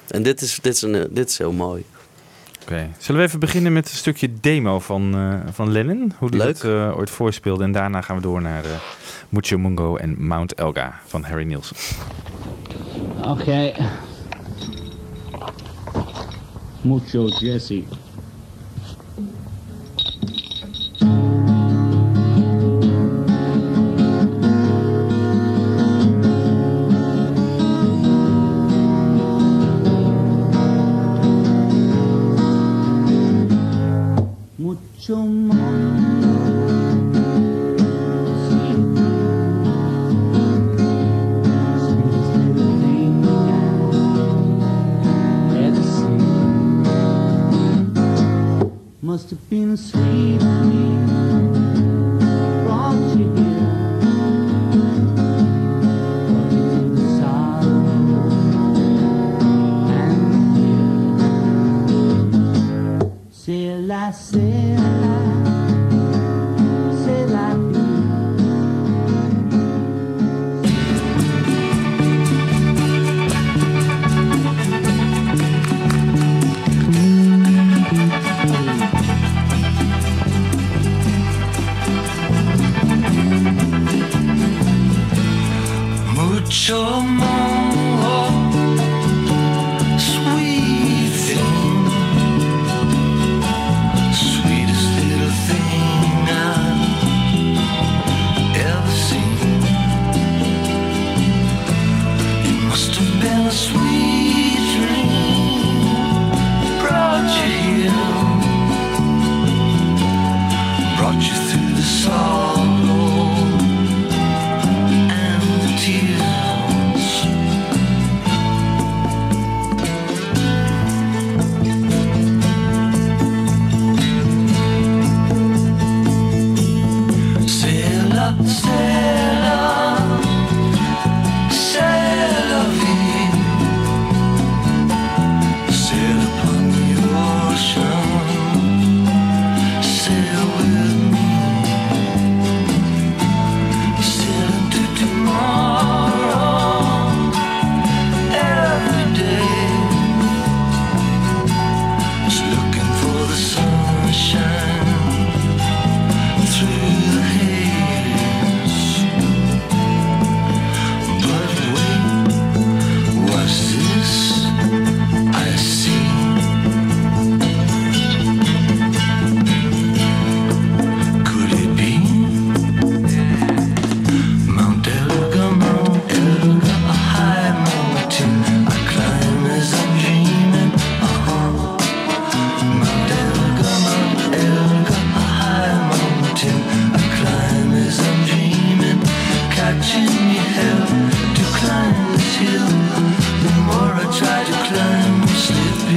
[0.08, 1.84] En dit is, dit, is een, dit is heel mooi.
[2.64, 2.90] Oké.
[2.98, 6.12] Zullen we even beginnen met een stukje demo van, eh, van Lennon?
[6.18, 6.60] Hoe die Leuk.
[6.60, 7.64] dat eh, ooit voorspeelde.
[7.64, 8.70] En daarna gaan we door naar eh
[9.28, 11.76] Mucho Mungo en Mount Elga van Harry Nielsen.
[13.22, 13.74] Okay.
[16.80, 17.84] Mucho Jesse.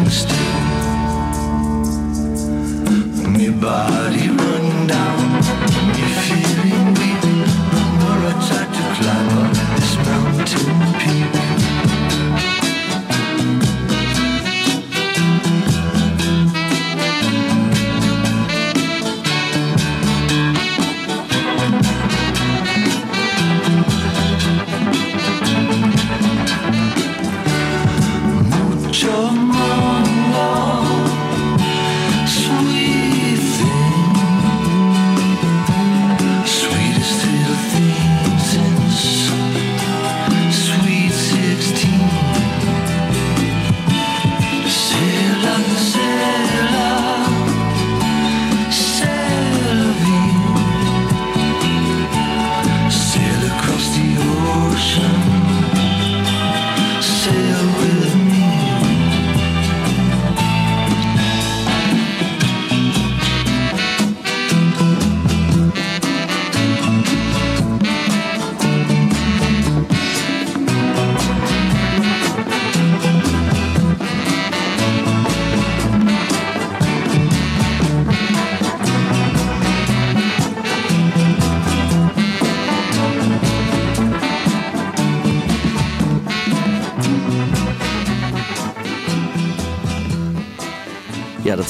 [0.09, 0.46] Still.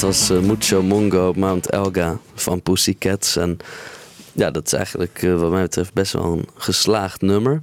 [0.00, 3.36] was eh, Mucho Mongo Mount Elga van Pussycats.
[3.36, 3.56] En
[4.32, 7.62] ja, dat is eigenlijk eh, wat mij betreft best wel een geslaagd nummer.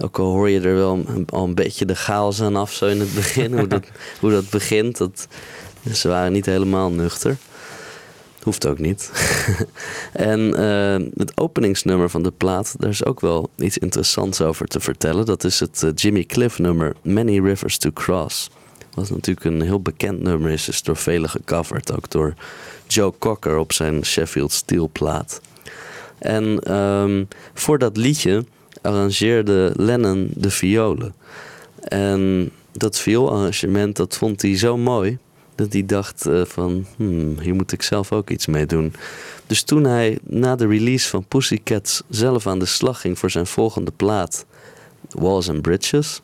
[0.00, 2.86] Ook al hoor je er wel een- al een beetje de chaos aan af zo
[2.86, 3.58] in het begin.
[3.58, 3.84] hoe, dat,
[4.20, 4.98] hoe dat begint.
[4.98, 5.28] Dat,
[5.92, 7.36] ze waren niet helemaal nuchter.
[8.42, 9.10] Hoeft ook niet.
[10.12, 14.80] en eh, het openingsnummer van de plaat, daar is ook wel iets interessants over te
[14.80, 15.26] vertellen.
[15.26, 18.50] Dat is het Jimmy Cliff nummer Many Rivers to Cross.
[18.94, 21.92] Wat natuurlijk een heel bekend nummer is, is door velen gecoverd.
[21.92, 22.34] Ook door
[22.86, 25.40] Joe Cocker op zijn Sheffield Steel plaat.
[26.18, 27.24] En ehm,
[27.54, 28.44] voor dat liedje
[28.82, 31.14] arrangeerde Lennon de violen.
[31.80, 35.18] En dat violarrangement, dat vond hij zo mooi...
[35.54, 38.92] dat hij dacht eh, van, hmm, hier moet ik zelf ook iets mee doen.
[39.46, 43.46] Dus toen hij na de release van Pussycats zelf aan de slag ging voor zijn
[43.46, 44.46] volgende plaat...
[45.10, 46.20] Walls and Bridges...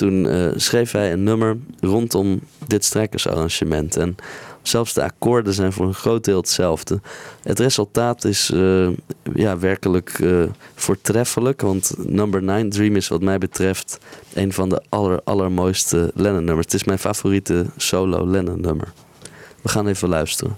[0.00, 3.96] toen eh, schreef hij een nummer rondom dit strijkersarrangement.
[3.96, 4.16] En
[4.62, 7.00] zelfs de akkoorden zijn voor een groot deel hetzelfde.
[7.42, 8.88] Het resultaat is eh,
[9.34, 10.42] ja, werkelijk eh,
[10.74, 11.60] voortreffelijk.
[11.60, 13.98] Want Number 9 Dream is wat mij betreft
[14.34, 16.66] een van de aller, allermooiste Lennon-nummers.
[16.66, 18.92] Het is mijn favoriete solo Lennon-nummer.
[19.62, 20.56] We gaan even luisteren.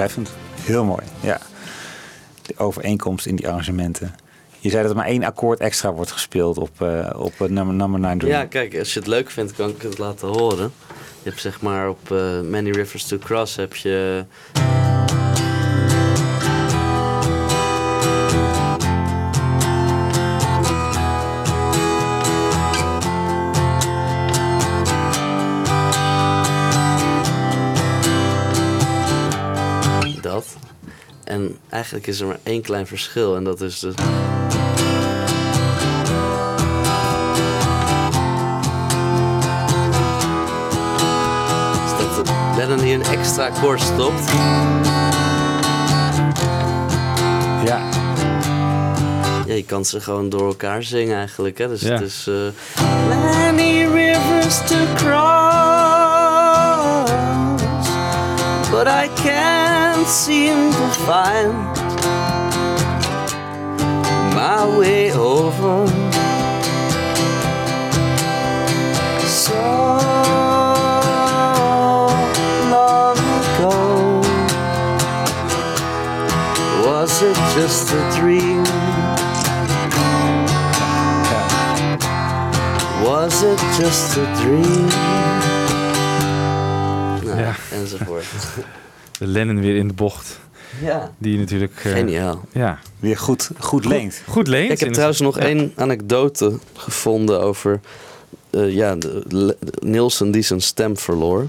[0.00, 0.30] Treffend.
[0.60, 1.02] Heel mooi.
[1.20, 1.40] Ja.
[2.42, 4.14] De overeenkomst in die arrangementen.
[4.58, 7.74] Je zei dat er maar één akkoord extra wordt gespeeld op, eh, op eh, nummer,
[7.74, 8.34] number 9 Dream.
[8.34, 10.72] Ja, kijk, als je het leuk vindt, kan ik het laten horen.
[11.22, 14.24] Je hebt zeg maar op eh, Many Rivers to Cross heb je...
[31.80, 33.92] eigenlijk is er maar één klein verschil en dat is de...
[41.84, 44.30] is dat Lennon hier een extra akkoord stopt.
[47.64, 47.80] Ja.
[49.46, 51.58] Ja, je kan ze gewoon door elkaar zingen eigenlijk.
[51.58, 51.68] Hè?
[51.68, 51.92] Dus Ja.
[51.92, 52.26] het is...
[52.28, 52.34] eh,
[53.08, 55.58] Many rivers to cross
[58.70, 59.49] But I can't
[60.06, 61.54] seem to find
[64.34, 65.86] My way over
[69.26, 69.60] So
[72.70, 74.20] long ago
[76.86, 78.64] Was it just a dream?
[83.04, 84.88] Was it just a dream?
[87.24, 88.89] Yeah, and so enzovoort.
[89.20, 90.40] De Lennon weer in de bocht.
[90.82, 91.12] Ja.
[91.18, 91.72] Die natuurlijk...
[91.84, 92.44] eh, Geniaal.
[92.52, 92.78] Ja.
[92.98, 94.22] Weer goed, goed leent.
[94.28, 94.70] Goed leent.
[94.72, 97.80] Ik heb trouwens nog één anekdote gevonden over
[98.50, 101.46] eh, ja, de, Le- Nielsen die zijn stem verloor.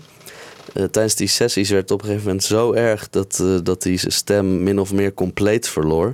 [0.74, 3.84] Eh, tijdens die sessies werd het op een gegeven moment zo erg dat, eh, dat
[3.84, 6.14] hij zijn stem min of meer compleet verloor.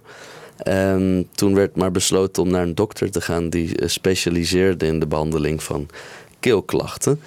[0.58, 5.08] En toen werd maar besloten om naar een dokter te gaan die specialiseerde in de
[5.08, 5.88] behandeling van
[6.40, 7.20] keelklachten.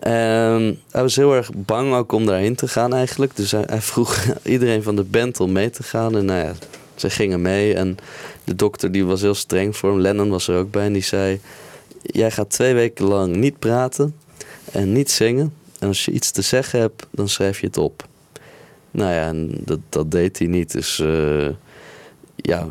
[0.00, 3.36] En hij was heel erg bang ook om daarheen te gaan eigenlijk.
[3.36, 6.16] Dus hij, hij vroeg iedereen van de band om mee te gaan.
[6.16, 6.52] En nou ja,
[6.94, 7.74] ze gingen mee.
[7.74, 7.96] En
[8.44, 10.00] de dokter die was heel streng voor hem.
[10.00, 10.84] Lennon was er ook bij.
[10.84, 11.40] En die zei,
[12.02, 14.14] jij gaat twee weken lang niet praten
[14.72, 15.54] en niet zingen.
[15.78, 18.08] En als je iets te zeggen hebt, dan schrijf je het op.
[18.90, 20.72] Nou ja, en dat, dat deed hij niet.
[20.72, 21.48] Dus eh,
[22.36, 22.66] ja,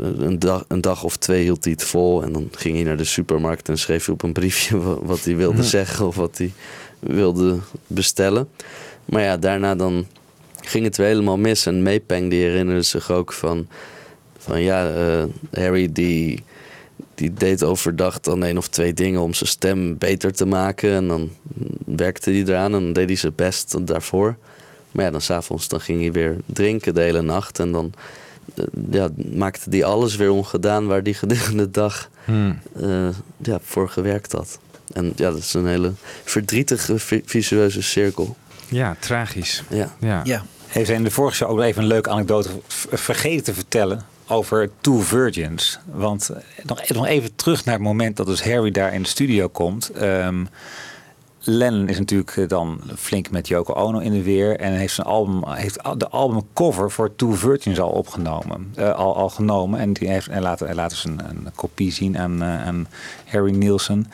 [0.00, 2.22] een dag, een dag of twee hield hij het vol.
[2.22, 5.24] En dan ging hij naar de supermarkt en schreef hij op een briefje wa- wat
[5.24, 6.52] hij wilde zeggen of wat hij
[7.00, 8.48] wilde bestellen.
[9.04, 10.06] Maar ja, daarna dan
[10.60, 11.66] ging het weer helemaal mis.
[11.66, 13.66] En Maypeng die herinnerde zich ook van,
[14.38, 16.42] van ja, eh, Harry die,
[17.14, 20.92] die deed overdag dan één of twee dingen om zijn stem beter te maken.
[20.92, 21.30] En dan
[21.84, 24.36] werkte hij eraan en dan deed hij zijn best daarvoor.
[24.92, 27.58] Maar ja, dan s'avonds dan ging hij weer drinken de hele nacht.
[27.58, 27.92] En dan
[28.90, 32.58] ja, maakte hij alles weer ongedaan waar hij gedurende de dag Hmm.
[32.80, 34.58] eh, ja, voor gewerkt had.
[34.92, 35.92] En ja, dat is een hele
[36.24, 38.36] verdrietige vi- visueuze cirkel.
[38.68, 39.62] Ja, tragisch.
[39.70, 39.94] Ja.
[40.00, 40.20] Ja.
[40.24, 40.42] Ja.
[40.66, 42.48] Hij in de vorige show ook even een leuke anekdote
[42.92, 45.78] vergeten te vertellen over Two Virgins.
[45.92, 49.08] Want eh, nog, nog even terug naar het moment dat dus Harry daar in de
[49.08, 49.90] studio komt.
[49.90, 50.44] Ehm,
[51.50, 54.56] Lennon is natuurlijk eh, dan flink met Yoko Ono in de weer.
[54.56, 58.72] En heeft, zijn album, heeft de albumcover voor Two Virgins al opgenomen.
[58.74, 59.80] eh, al, al genomen.
[59.80, 60.40] En die heeft, hij
[60.74, 62.86] laat dus een, een kopie zien aan, eh, aan
[63.24, 64.06] Harry Nielsen.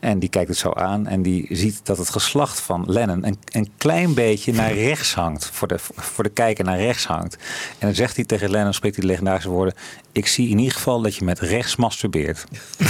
[0.00, 3.38] En die kijkt het zo aan en die ziet dat het geslacht van Lennon een,
[3.52, 5.50] een klein beetje naar rechts hangt.
[5.52, 7.34] Voor de, voor de kijker naar rechts hangt.
[7.78, 9.74] En dan zegt hij tegen Lennon, spreekt hij de legendarische woorden...
[10.12, 12.44] Ik zie in ieder geval dat je met rechts masturbeert.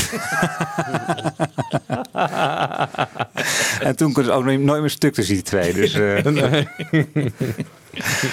[3.89, 5.73] en toen kon ze ook nooit meer stuk tussen die twee.
[5.73, 6.65] Dus, eh.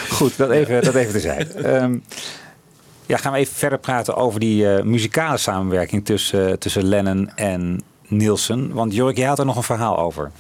[0.18, 1.54] Goed, dat even, dat even terzijde.
[1.54, 1.98] Ehm
[3.08, 7.82] ja, gaan we even verder praten over die eh, muzikale samenwerking tussen, tussen Lennon en
[8.08, 8.74] Nielsen.
[8.74, 10.32] Want Jorik, jij had er nog een verhaal over.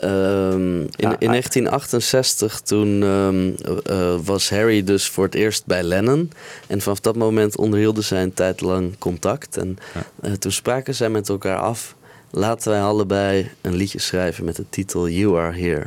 [0.00, 3.50] Ehm, in, in 1968 toen ehm,
[3.84, 6.30] eh, was Harry dus voor het eerst bij Lennon.
[6.66, 9.56] En vanaf dat moment onderhielden zij een tijd lang contact.
[9.56, 9.78] En
[10.20, 11.94] eh, toen spraken zij met elkaar af...
[12.30, 15.86] laten wij allebei een liedje schrijven met de titel You Are Here.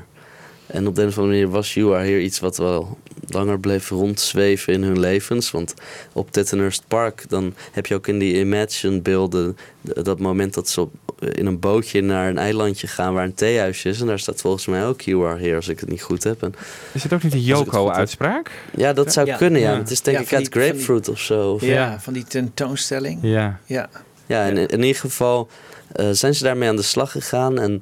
[0.67, 2.97] En op de een of andere manier was You Are Here iets wat wel
[3.27, 5.51] langer bleef rondzweven in hun levens.
[5.51, 5.73] Want
[6.13, 9.57] op Tittenhurst Park, dan heb je ook in die Imagine beelden...
[9.81, 10.93] dat moment dat ze op,
[11.33, 13.99] in een bootje naar een eilandje gaan waar een theehuisje is.
[14.01, 16.43] En daar staat volgens mij ook You Are Here, als ik het niet goed heb.
[16.43, 16.53] En
[16.91, 17.47] Is het ook niet een heb.
[17.47, 18.51] Joko-uitspraak?
[18.75, 19.35] Ja, dat zou Ja.
[19.37, 19.71] kunnen, ja.
[19.71, 19.77] Ja.
[19.77, 21.51] Het is denk Ja, ik uit die- van die- Grapefruit of zo.
[21.51, 23.19] Of- Ja, van die tentoonstelling.
[23.21, 23.59] Ja.
[23.65, 23.89] Ja.
[24.25, 25.49] Ja, en in, in ieder geval
[25.91, 27.59] eh, zijn ze daarmee aan de slag gegaan.
[27.59, 27.81] En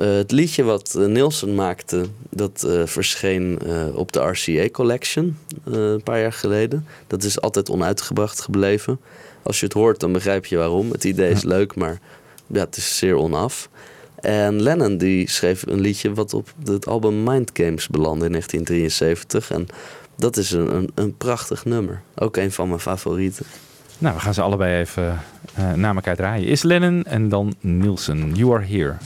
[0.00, 3.58] eh, het liedje wat eh, Nielsen maakte, dat eh, verscheen
[3.94, 6.86] op de RCA Collection een paar jaar geleden.
[7.06, 9.00] Dat is altijd onuitgebracht gebleven.
[9.42, 10.90] Als je het hoort, dan begrijp je waarom.
[10.90, 12.00] Het idee is leuk, maar
[12.46, 13.68] ja, het is zeer onaf.
[14.14, 19.50] En Lennon die schreef een liedje wat op het album Mind Games belandde in 1973.
[19.50, 19.66] En
[20.16, 22.02] dat is een, een, een prachtig nummer.
[22.14, 23.46] Ook een van mijn favorieten.
[24.00, 25.18] Nou, we gaan ze allebei even
[25.54, 26.46] eh naar elkaar draaien.
[26.46, 28.34] Is Lennon en dan Nielsen.
[28.34, 28.96] You Are Here.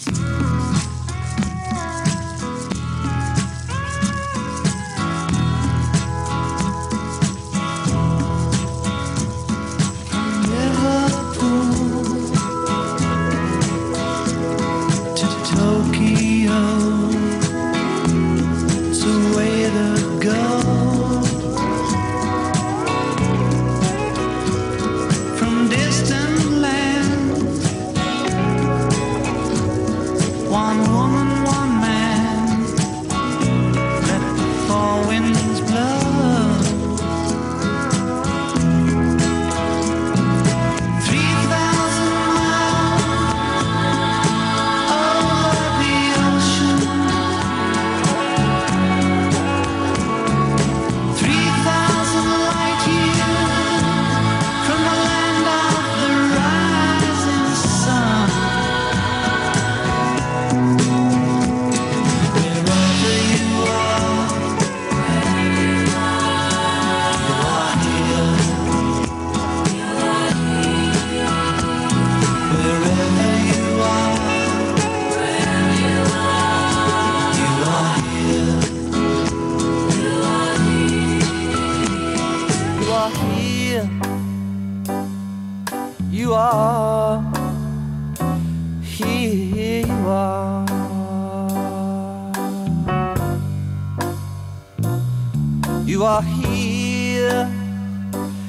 [96.04, 97.46] You are here.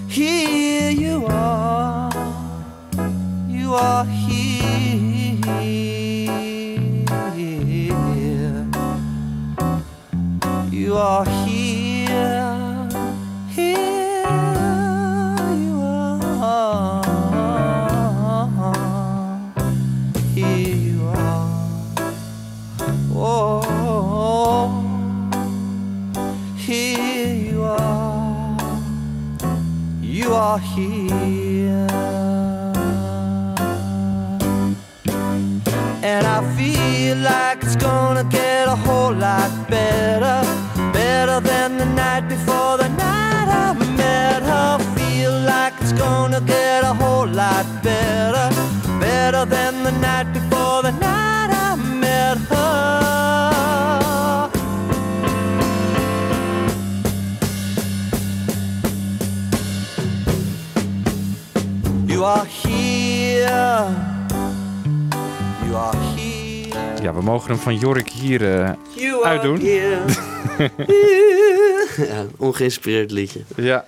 [0.10, 2.12] Here you are.
[3.48, 4.25] You are here.
[67.16, 69.60] We mogen hem van Jorik hier eh, You are uitdoen.
[69.60, 70.00] here.
[72.08, 73.42] ja, ongeïnspireerd liedje.
[73.56, 73.86] Ja.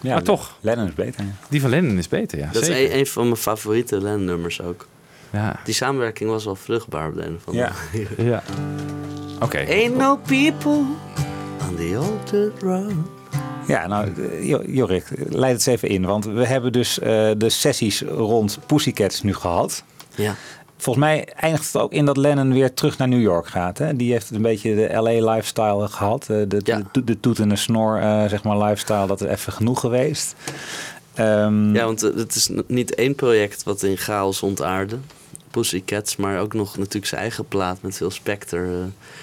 [0.00, 0.56] maar toch.
[0.60, 1.24] Lennon is beter.
[1.48, 2.48] Die van Lennon is beter, ja.
[2.52, 2.82] Dat zeker.
[2.82, 4.86] is een, een van mijn favoriete Lennon-nummers ook.
[5.30, 5.60] Ja.
[5.64, 7.72] Die samenwerking was wel vruchtbaar op de een of andere Ja.
[7.92, 8.08] manier.
[8.30, 8.42] Ja.
[9.40, 9.58] Oké.
[9.68, 10.82] Ain't no people
[11.68, 12.92] on the old road.
[13.66, 14.08] Ja, nou,
[14.46, 16.04] Jo- Jorik, leid het eens even in.
[16.04, 19.82] Want we hebben dus eh, de sessies rond Pussycats nu gehad.
[20.14, 20.34] Ja.
[20.80, 23.78] Volgens mij eindigt het ook in dat Lennon weer terug naar New York gaat.
[23.78, 23.96] Hè?
[23.96, 26.22] Die heeft een beetje de LA-lifestyle gehad.
[26.22, 29.06] eh, De, de, de, de toet en de snor, eh, zeg maar, lifestyle.
[29.06, 30.34] Dat is even genoeg geweest.
[31.14, 34.96] Ehm, Ja, want eh, het is niet één project wat in chaos ontaarde.
[35.50, 38.72] Pussycats, maar ook nog natuurlijk zijn eigen plaat met veel Spectre, eh,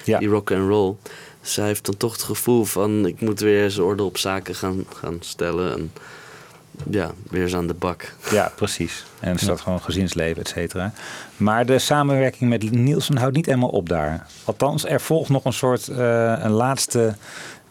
[0.04, 0.20] Ja.
[0.20, 0.94] die rock and roll.
[1.42, 4.56] Dus hij heeft dan toch het gevoel van ik moet weer eens orde op zaken
[4.56, 5.72] gaan, gaan stellen.
[5.74, 5.92] En
[6.90, 8.14] ja, weer eens aan de bak.
[8.32, 9.06] Ja, precies.
[9.20, 10.94] En er staat gewoon gezinsleven, et cetera.
[11.38, 14.26] Maar de samenwerking met Nielsen houdt niet helemaal op daar.
[14.44, 15.98] Althans, er volgt nog een soort, eh,
[16.40, 17.16] een laatste...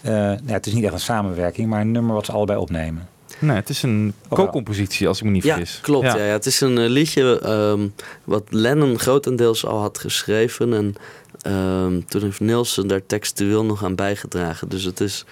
[0.01, 3.09] eh, ja, het is niet echt een samenwerking, maar een nummer wat ze allebei opnemen.
[3.39, 5.79] Nee, het is een co-compositie, als ik me niet Ja, vergis.
[5.83, 6.07] klopt.
[6.07, 6.17] Ja.
[6.17, 7.89] Ja, het is een eh, liedje ehm,
[8.25, 10.73] wat Lennon grotendeels al had geschreven.
[10.75, 10.95] En
[11.41, 14.69] ehm, toen heeft Nielsen daar textueel nog aan bijgedragen.
[14.69, 15.25] Dus het is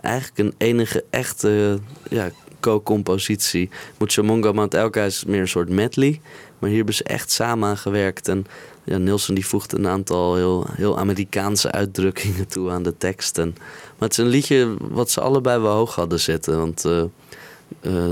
[0.00, 1.78] eigenlijk een enige echte
[2.10, 2.28] ja,
[2.60, 3.70] co-compositie.
[3.98, 6.20] Muchamonga Mount Elka is meer een soort medley.
[6.58, 8.28] Maar hier hebben ze echt samen aan gewerkt.
[8.28, 8.46] En
[8.84, 13.38] ja, Nielsen die voegt een aantal heel, heel Amerikaanse uitdrukkingen toe aan de tekst.
[13.38, 13.54] En,
[13.98, 16.58] maar het is een liedje wat ze allebei wel hoog hadden zitten.
[16.58, 16.84] Want...
[16.84, 17.02] eh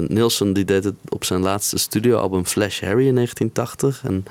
[0.09, 4.03] Nielsen die deed het op zijn laatste studioalbum Flash Harry in 1980.
[4.05, 4.24] En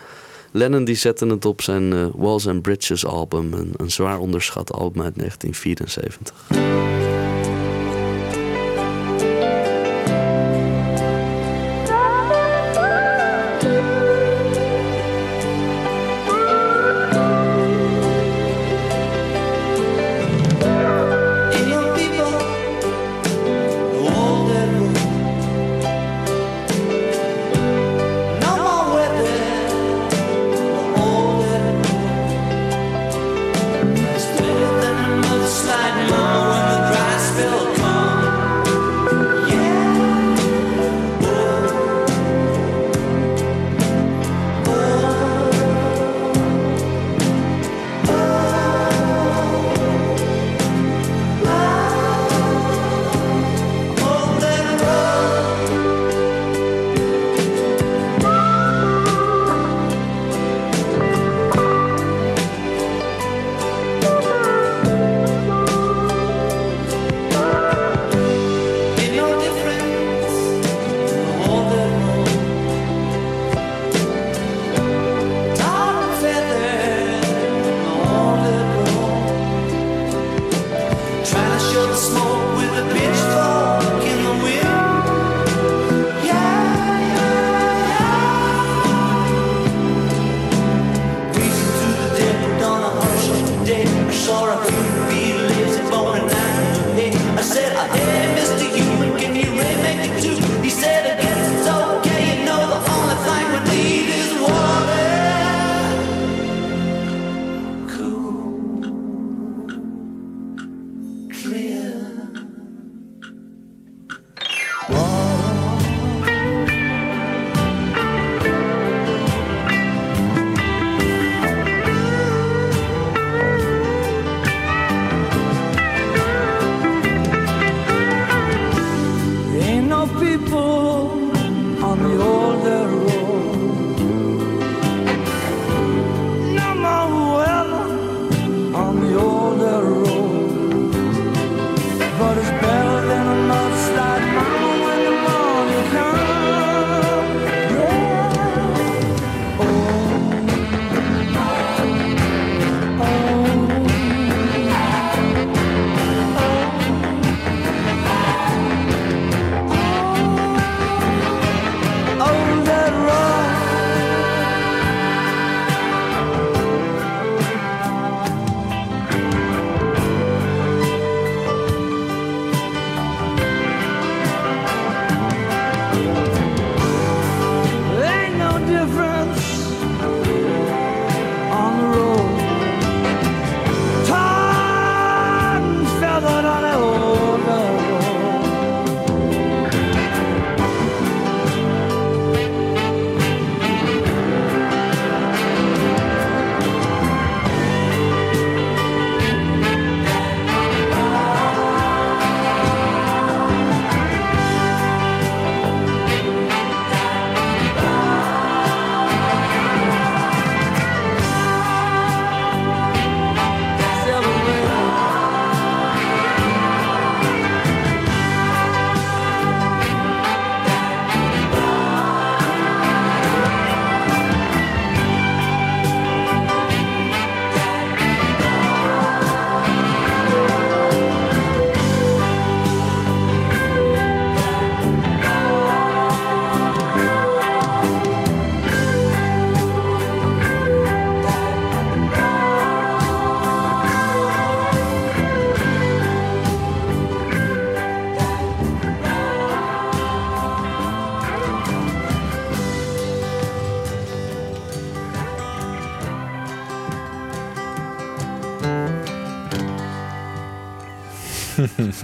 [0.52, 3.54] Lennon die zette het op zijn eh, Walls and Bridges album.
[3.54, 6.95] Een, een zwaar onderschat album uit 1974.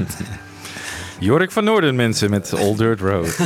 [1.20, 3.38] Jorik van Noorden, mensen, met Old Dirt Road.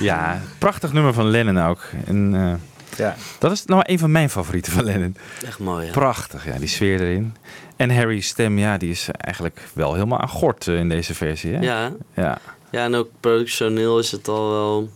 [0.00, 1.80] ja, prachtig nummer van Lennon ook.
[2.06, 2.54] En, eh,
[2.98, 3.16] Ja.
[3.38, 5.16] Dat is nou een van mijn favorieten van Lennon.
[5.44, 5.92] Echt mooi, ja.
[5.92, 7.36] Prachtig, ja, die sfeer erin.
[7.76, 11.54] En Harry's stem, ja, die is eigenlijk wel helemaal aan gort eh, in deze versie.
[11.54, 11.60] Hè?
[11.60, 11.92] Ja.
[12.14, 12.38] Ja.
[12.70, 14.90] Ja, en ook productioneel is het al wel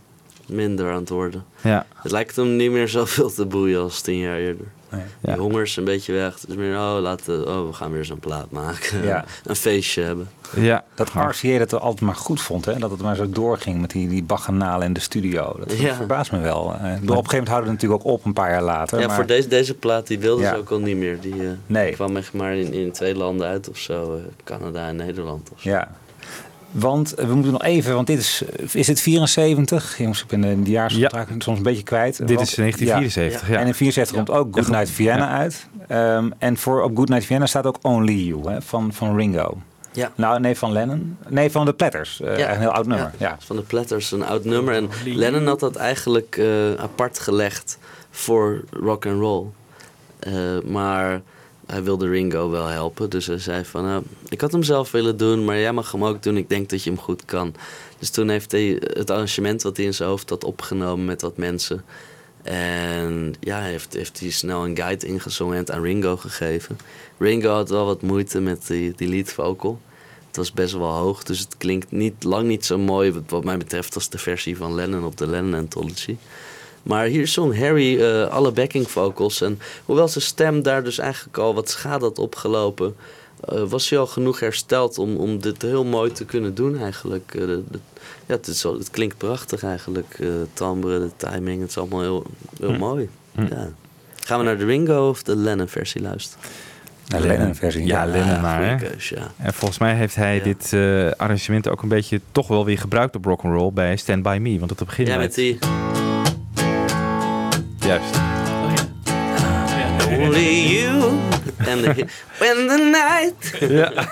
[0.47, 1.45] minder aan het worden.
[1.61, 1.87] Ja.
[1.95, 4.67] Het lijkt hem niet meer zoveel te boeien als tien jaar eerder.
[4.91, 5.03] Nee.
[5.21, 5.39] Die Ja.
[5.39, 6.35] honger is een beetje weg.
[6.41, 9.03] Het is meer, oh, laten, oh we gaan weer zo'n plaat maken.
[9.05, 9.25] Ja.
[9.45, 10.29] een feestje hebben.
[10.57, 10.85] Ja.
[10.95, 12.79] Dat RCA dat er altijd maar goed vond, hè?
[12.79, 15.57] dat het maar zo doorging met die, die bacchanalen in de studio.
[15.59, 15.95] Dat Ja.
[15.95, 16.59] verbaast me wel.
[16.63, 19.01] Eh, op een gegeven moment houden we het natuurlijk ook op een paar jaar later.
[19.01, 19.17] Ja, maar...
[19.17, 20.51] voor deze, deze plaat die wilden Ja.
[20.53, 21.21] ze ook al niet meer.
[21.21, 21.93] Die eh, Nee.
[21.93, 24.15] kwam echt maar in, in twee landen uit of zo.
[24.17, 25.51] eh, Canada en Nederland.
[25.53, 25.69] Of zo.
[25.71, 25.89] Ja.
[26.79, 29.99] Want eh, we moeten nog even, want dit is, is het 74?
[29.99, 32.17] Jongens, ik ben de, de jaarscontract soms een beetje kwijt.
[32.19, 33.59] Dit Want- is 1974, ja.
[33.61, 35.67] En in 74 komt ook Good Night Vienna uit.
[35.89, 39.57] Ehm, en voor op Good Night Vienna staat ook Only You hè, van, van Ringo.
[39.93, 40.13] Ja.
[40.15, 41.17] Nou, nee, van Lennon.
[41.29, 42.21] Nee, van de Platters.
[42.21, 42.53] Eh, Ja.
[42.55, 43.11] Een heel oud nummer.
[43.19, 43.37] Ja.
[43.41, 44.75] Van de Platters, een oud nummer.
[44.75, 47.79] En Lennon had dat eigenlijk eh, apart gelegd
[48.11, 49.45] voor rock and roll.
[50.19, 50.33] Eh,
[50.65, 51.21] maar
[51.67, 53.11] hij wilde Ringo wel helpen.
[53.11, 56.05] Dus hij zei van, nou, ik had hem zelf willen doen, maar jij mag hem
[56.05, 56.37] ook doen.
[56.37, 57.55] Ik denk dat je hem goed kan.
[57.99, 61.37] Dus toen heeft hij het arrangement wat hij in zijn hoofd had opgenomen met wat
[61.37, 61.85] mensen.
[62.43, 66.79] En ja, heeft, heeft hij snel een guide ingezongen en het aan Ringo gegeven.
[67.19, 69.81] Ringo had wel wat moeite met die, die lead vocal.
[70.27, 73.57] Het was best wel hoog, dus het klinkt niet, lang niet zo mooi wat, mij
[73.57, 76.17] betreft als de versie van Lennon op de Lennon Anthology.
[76.87, 79.41] Maar hier zong Harry eh, alle backing vocals.
[79.41, 82.97] En hoewel zijn stem daar dus eigenlijk al wat schade had opgelopen,
[83.49, 87.35] eh, was hij al genoeg hersteld om, om dit heel mooi te kunnen doen eigenlijk.
[87.35, 87.79] Eh, de- de-
[88.27, 90.17] ja, het, is het klinkt prachtig eigenlijk.
[90.21, 92.27] eh timbre, de timing, het is allemaal heel,
[92.61, 92.79] heel Hm.
[92.79, 93.09] mooi.
[93.35, 93.41] Hm.
[93.51, 93.69] Ja.
[94.25, 96.45] Gaan we naar de Ringo of de Lennon versie luisteren?
[97.07, 97.87] De Lennon-versie.
[97.87, 98.77] Ja, Ja, Lennon maar.
[98.77, 99.33] keus, ja.
[99.37, 100.73] En volgens mij heeft hij dit
[101.17, 104.59] arrangement ook een beetje toch wel weer gebruikt op rock'n'roll bij Stand By Me.
[104.59, 105.59] Want het begint Ja, met die...
[107.87, 108.17] Juist.
[110.09, 111.19] Only you
[111.59, 112.07] and the
[112.39, 113.71] when the night.
[113.71, 113.93] Ja.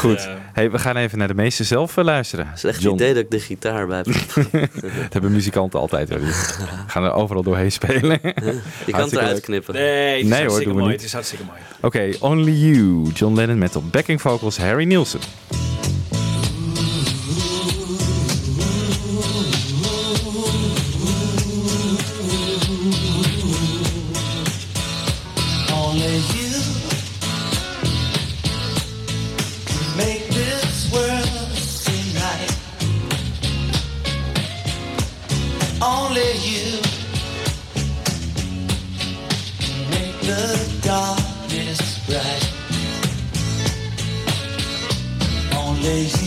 [0.00, 0.28] Goed.
[0.52, 2.46] Hey, we gaan even naar de meester zelf eh, luisteren.
[2.46, 2.92] Het is echt John.
[2.92, 4.04] het idee dat ik de gitaar bij heb.
[4.72, 6.18] Dat hebben muzikanten altijd wel.
[6.18, 6.32] Die
[6.86, 8.18] gaan er overal doorheen spelen.
[8.86, 9.74] Je kan het eruit knippen.
[9.74, 10.84] Nee, het is Nee hoor, doen we mooi.
[10.84, 10.96] niet.
[10.96, 11.58] Het is hartstikke mooi.
[11.80, 13.10] Oké, Only You.
[13.14, 15.20] John Lennon met op backing vocals Harry Nielsen.
[45.86, 46.25] Only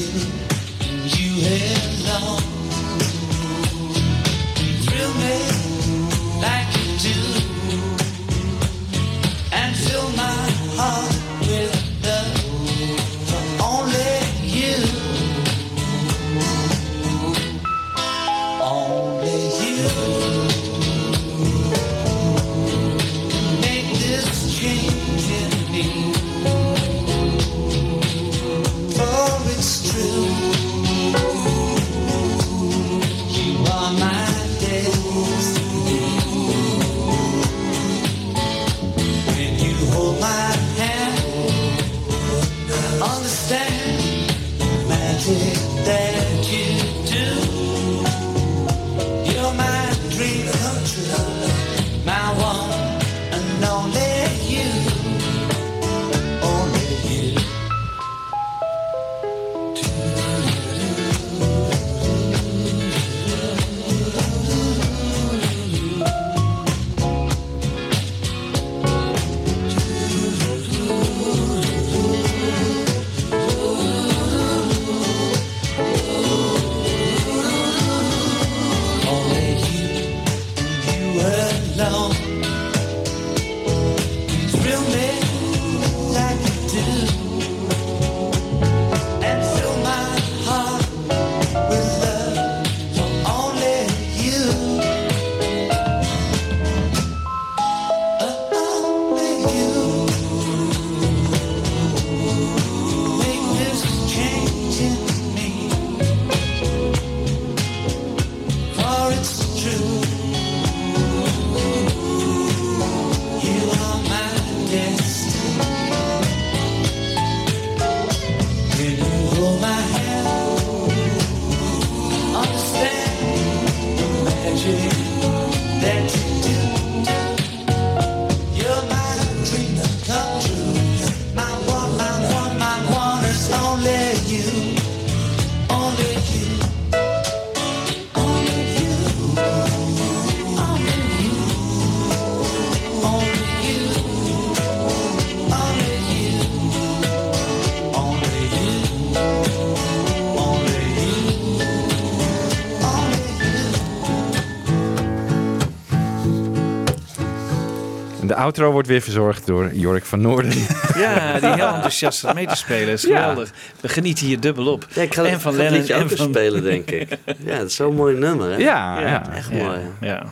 [158.49, 160.51] outro wordt weer verzorgd door Jorik van Noorden.
[160.97, 162.87] Ja, die heel enthousiast zat mee te spelen.
[162.93, 163.19] is Ja.
[163.19, 163.51] geweldig.
[163.79, 164.87] We genieten hier dubbel op.
[164.93, 166.29] Ja, ik ga, en van Lennon en van...
[166.29, 167.09] spelen, denk ik.
[167.45, 168.55] Ja, het is zo'n mooi nummer, hè?
[168.57, 169.33] Ja, ja.
[169.35, 169.79] Echt mooi.
[170.01, 170.23] ja.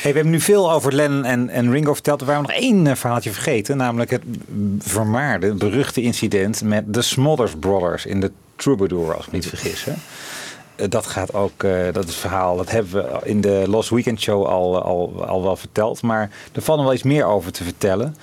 [0.00, 2.20] Hey, we hebben nu veel over Lennon en, en Ringo verteld.
[2.20, 3.76] We waren nog één eh, verhaaltje vergeten.
[3.76, 4.22] Namelijk het
[4.78, 9.84] vermaarde, beruchte incident met de Smothers Brothers in de Troubadour, als ik me niet vergis.
[9.84, 9.92] Hè?
[10.76, 14.20] Eh, Dat gaat ook, eh, dat is verhaal, dat hebben we in de Lost Weekend
[14.20, 16.02] Show al, al, al wel verteld.
[16.02, 18.16] Maar er valt nog wel iets meer over te vertellen.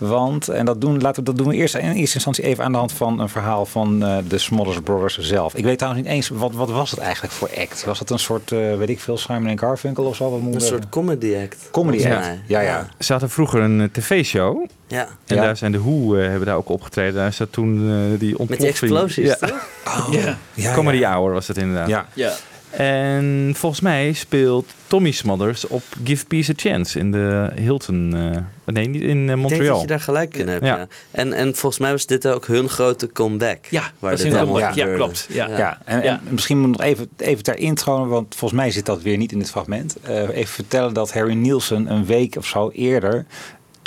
[0.00, 2.72] Want, en dat doen, laten we, dat doen we eerst in eerste instantie even aan
[2.72, 5.54] de hand van een verhaal van eh, de Smothers Brothers zelf.
[5.54, 7.84] Ik weet trouwens niet eens, wat, wat was het eigenlijk voor act?
[7.84, 10.30] Was het een soort, eh, weet ik veel, Simon en Garfunkel of zo?
[10.30, 11.68] Wat Een soort comedy act.
[11.70, 12.26] Comedy act.
[12.46, 12.88] Ja, ja.
[12.98, 14.66] Ze hadden vroeger een eh, tv-show.
[14.86, 15.06] Ja.
[15.26, 15.42] En Ja.
[15.42, 17.14] daar zijn de Who eh, hebben daar ook opgetreden.
[17.14, 18.48] Daar zat toen eh, die ontploffing.
[18.48, 19.34] Met die explosies, Ja.
[19.46, 19.68] toch?
[20.10, 20.36] Ja.
[20.54, 21.12] Ja, Comedy ja.
[21.14, 21.88] Hour was het inderdaad.
[21.88, 22.06] Ja.
[22.14, 22.32] Ja.
[22.70, 28.14] En volgens mij speelt Tommy Smothers op Give Peace a Chance in de Hilton.
[28.16, 29.80] eh, nee, niet in eh, Ik denk dat Montreal.
[29.80, 30.76] je daar gelijk in hebt, Ja.
[30.76, 30.86] ja.
[31.10, 33.64] En, en volgens mij was dit ook hun grote comeback.
[33.70, 34.64] Ja, waar dat is dit mooi.
[34.74, 35.26] Ja, klopt.
[35.30, 35.48] Ja.
[35.58, 36.20] Ja, en, Ja.
[36.26, 39.16] en misschien moet ik nog even, even ter intro, want volgens mij zit dat weer
[39.16, 39.96] niet in dit fragment.
[40.02, 43.26] Eh, even vertellen dat Harry Nielsen een week of zo eerder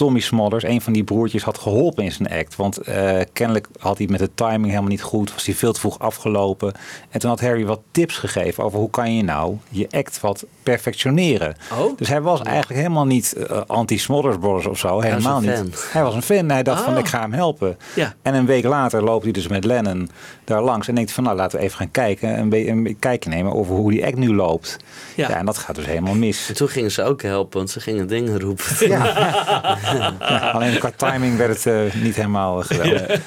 [0.03, 2.55] Tommy Smothers, een van die broertjes, had geholpen in zijn act.
[2.55, 5.79] Want eh, kennelijk had hij met de timing helemaal niet goed, was hij veel te
[5.79, 6.73] vroeg afgelopen.
[7.09, 10.45] En toen had Harry wat tips gegeven over hoe kan je nou je act wat
[10.63, 11.55] perfectioneren.
[11.79, 11.97] Oh.
[11.97, 15.75] Dus hij was eigenlijk helemaal niet eh, anti-Smothers Brothers of zo, helemaal een niet.
[15.75, 15.91] fan.
[15.91, 16.99] Hij was een fan, hij dacht van Ah.
[16.99, 17.77] ik ga hem helpen.
[17.95, 18.13] Ja.
[18.21, 20.09] En een week later loopt hij dus met Lennon
[20.43, 23.53] daar langs en denkt van nou laten we even gaan kijken, een, een kijkje nemen
[23.53, 24.77] over hoe die act nu loopt.
[25.15, 25.29] Ja.
[25.29, 25.37] Ja.
[25.37, 26.49] en dat gaat dus helemaal mis.
[26.49, 28.87] En toen gingen ze ook helpen, want ze gingen dingen roepen.
[28.87, 29.03] Ja,
[30.53, 33.21] alleen qua timing werd het eh, niet helemaal eh, geweldig.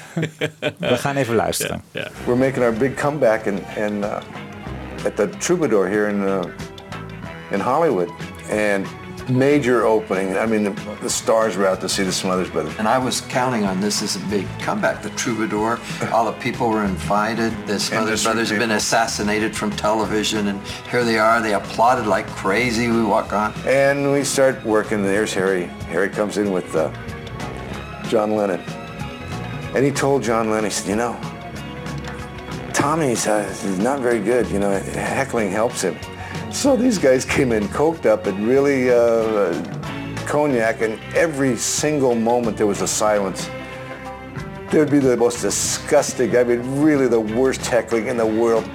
[0.77, 1.83] We gaan even luisteren.
[2.25, 4.15] We're making our big comeback in, in uh,
[5.05, 6.39] at the Troubadour here in uh,
[7.51, 8.09] in Hollywood,
[8.51, 8.87] and
[9.29, 10.37] major opening.
[10.37, 12.75] I mean, the, the stars were out to see the Smothers Brothers.
[12.77, 15.01] And I was counting on this as a big comeback.
[15.01, 15.79] The Troubadour,
[16.11, 17.53] all the people were invited.
[17.67, 21.41] The Smothers Brothers have been assassinated from television, and here they are.
[21.41, 22.87] They applauded like crazy.
[22.87, 23.53] We walk on.
[23.65, 25.03] And we start working.
[25.03, 25.65] There's Harry.
[25.89, 26.91] Harry comes in with uh,
[28.07, 28.61] John Lennon,
[29.75, 31.19] and he told John Lennon, he said, you know,
[32.73, 33.43] Tommy's uh,
[33.79, 34.49] not very good.
[34.49, 35.97] You know, heckling helps him.
[36.51, 39.53] So these guys came in coked up and really uh,
[40.25, 43.49] cognac, and every single moment there was a silence.
[44.71, 48.69] There would be the most disgusting, I mean, really the worst heckling in the world.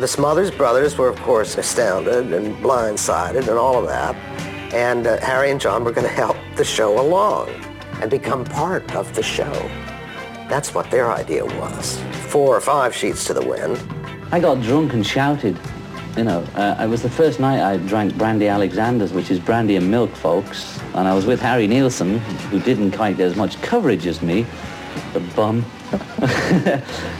[0.00, 4.14] The Smothers Brothers were, of course, astounded and blindsided and all of that.
[4.74, 7.48] And uh, Harry and John were going to help the show along
[8.02, 9.52] and become part of the show.
[10.48, 12.02] That's what their idea was.
[12.26, 13.82] Four or five sheets to the wind.
[14.32, 15.56] I got drunk and shouted.
[16.16, 19.74] You know, uh, it was the first night I drank Brandy Alexander's, which is brandy
[19.74, 20.78] and milk, folks.
[20.94, 22.18] And I was with Harry Nielsen,
[22.50, 24.46] who didn't quite get as much coverage as me,
[25.12, 25.64] the bum.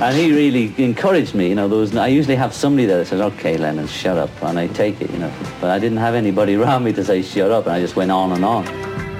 [0.01, 1.49] and he really encouraged me.
[1.49, 4.30] You know, there was, I usually have somebody there that says, "Okay, Lennon, shut up,"
[4.42, 5.11] and I take it.
[5.11, 7.80] You know, but I didn't have anybody around me to say, "Shut up," and I
[7.80, 8.64] just went on and on.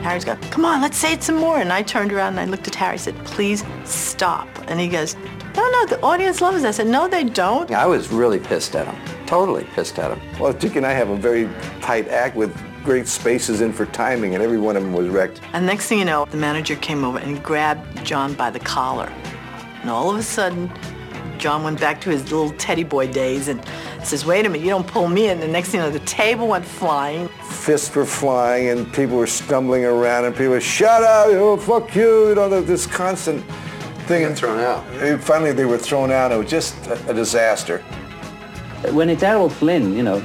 [0.05, 1.59] Harry's going, come on, let's say it some more.
[1.59, 4.47] And I turned around and I looked at Harry and said, please stop.
[4.69, 5.17] And he goes,
[5.57, 6.65] no, no, the audience loves us.
[6.65, 7.71] I said, no, they don't.
[7.71, 9.14] I was really pissed at him.
[9.27, 10.21] Totally pissed at him.
[10.39, 11.49] Well, Dick and I have a very
[11.81, 12.55] tight act with
[12.85, 15.41] great spaces in for timing, and every one of them was wrecked.
[15.55, 19.11] And next thing you know, the manager came over and grabbed John by the collar.
[19.81, 20.71] And all of a sudden,
[21.39, 23.63] John went back to his little teddy boy days and
[24.03, 25.33] says, wait a minute, you don't pull me in.
[25.33, 27.29] And the next thing you know, the table went flying.
[27.51, 31.95] Fists were flying, and people were stumbling around, and people were, shut up, oh, fuck
[31.95, 33.43] you, you know, this constant
[34.07, 34.25] thing.
[34.25, 34.85] And thrown out.
[35.23, 36.33] Finally, they were thrown out.
[36.33, 37.83] It was just a, a disaster.
[38.93, 40.23] When it's Errol Flynn, you know,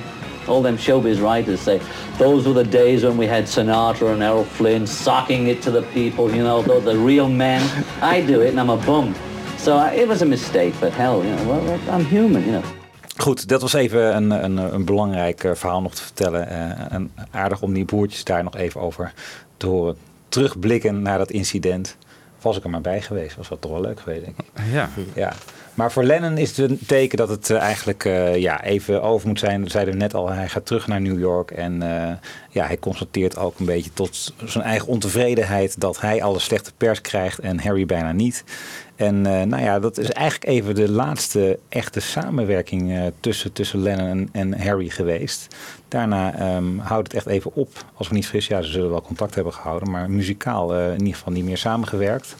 [0.47, 1.79] all them showbiz writers say,
[2.17, 5.81] those were the days when we had Sinatra and Errol Flynn socking it to the
[5.93, 7.61] people, you know, the, the real men.
[8.01, 9.15] I do it and I'm a bum.
[9.57, 12.63] So I, it was a mistake, but hell, you know, well, I'm human, you know.
[13.17, 16.47] Goed, dat was even een, een, een belangrijk eh, verhaal nog te vertellen.
[16.47, 19.13] Eh, en aardig om die broertjes daar nog even over
[19.57, 19.95] te horen.
[20.29, 21.97] Terugblikken naar dat incident.
[22.41, 24.45] Was ik er maar bij geweest, was dat toch wel leuk geweest, denk ik.
[24.71, 24.89] Ja.
[25.15, 25.33] Ja.
[25.73, 29.27] Maar voor Lennon is het een teken dat het eh, eigenlijk eh, ja, even over
[29.27, 29.63] moet zijn.
[29.63, 31.51] We zeiden net al, hij gaat terug naar New York.
[31.51, 32.15] En eh,
[32.49, 37.01] ja, hij constateert ook een beetje tot zijn eigen ontevredenheid dat hij alle slechte pers
[37.01, 38.43] krijgt en Harry bijna niet.
[38.95, 44.29] En nou ja, dat is eigenlijk even de laatste echte samenwerking tussen, tussen Lennon en,
[44.31, 45.55] en Harry geweest.
[45.87, 47.85] Daarna ehm, houdt het echt even op.
[47.93, 51.15] Als me niet vergis, ja, ze zullen wel contact hebben gehouden, maar muzikaal in ieder
[51.15, 52.35] geval niet meer samengewerkt.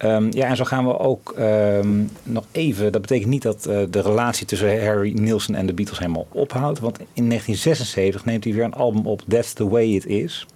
[0.00, 2.92] Ehm, ja, en zo gaan we ook ehm, nog even.
[2.92, 6.78] Dat betekent niet dat eh, de relatie tussen Harry Nielsen en de Beatles helemaal ophoudt.
[6.78, 10.46] Want in 1976 neemt hij weer een album op, That's the Way It Is.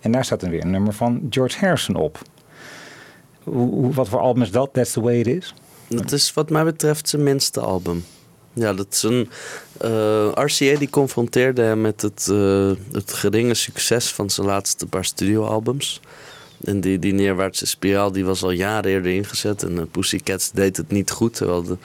[0.00, 2.18] En daar staat dan weer een nummer van George Harrison op.
[3.42, 4.68] Hoe, wat voor album is dat?
[4.72, 5.54] That's the way it is?
[5.88, 8.04] Dat is wat mij betreft zijn minste album.
[8.52, 9.28] Ja, dat is een.
[9.78, 15.04] eh, RCA die confronteerde hem met het, eh, het geringe succes van zijn laatste paar
[15.04, 16.00] studioalbums.
[16.64, 19.62] En die, die neerwaartse spiraal die was al jaren eerder ingezet.
[19.62, 21.34] En de Pussycats deed het niet goed.
[21.34, 21.76] Terwijl de,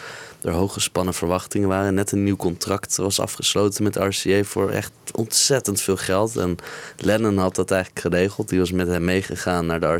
[0.41, 1.93] er hooggespannen verwachtingen waren.
[1.93, 6.37] Net een nieuw contract was afgesloten met RCA voor echt ontzettend veel geld.
[6.37, 6.55] En
[6.97, 8.49] Lennon had dat eigenlijk geregeld.
[8.49, 9.93] Die was met hem meegegaan naar de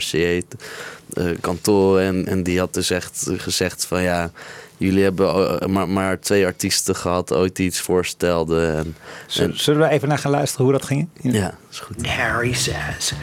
[1.16, 2.00] RCA-kantoor.
[2.00, 4.32] en, en die had dus echt gezegd van ja...
[4.78, 8.78] Jullie hebben eh, maar, maar twee artiesten gehad ooit die iets voorstelden.
[8.78, 8.96] En,
[9.40, 11.08] en- Zullen we even naar gaan luisteren hoe dat ging?
[11.22, 12.08] ja, is goed.
[12.08, 13.14] Harry says,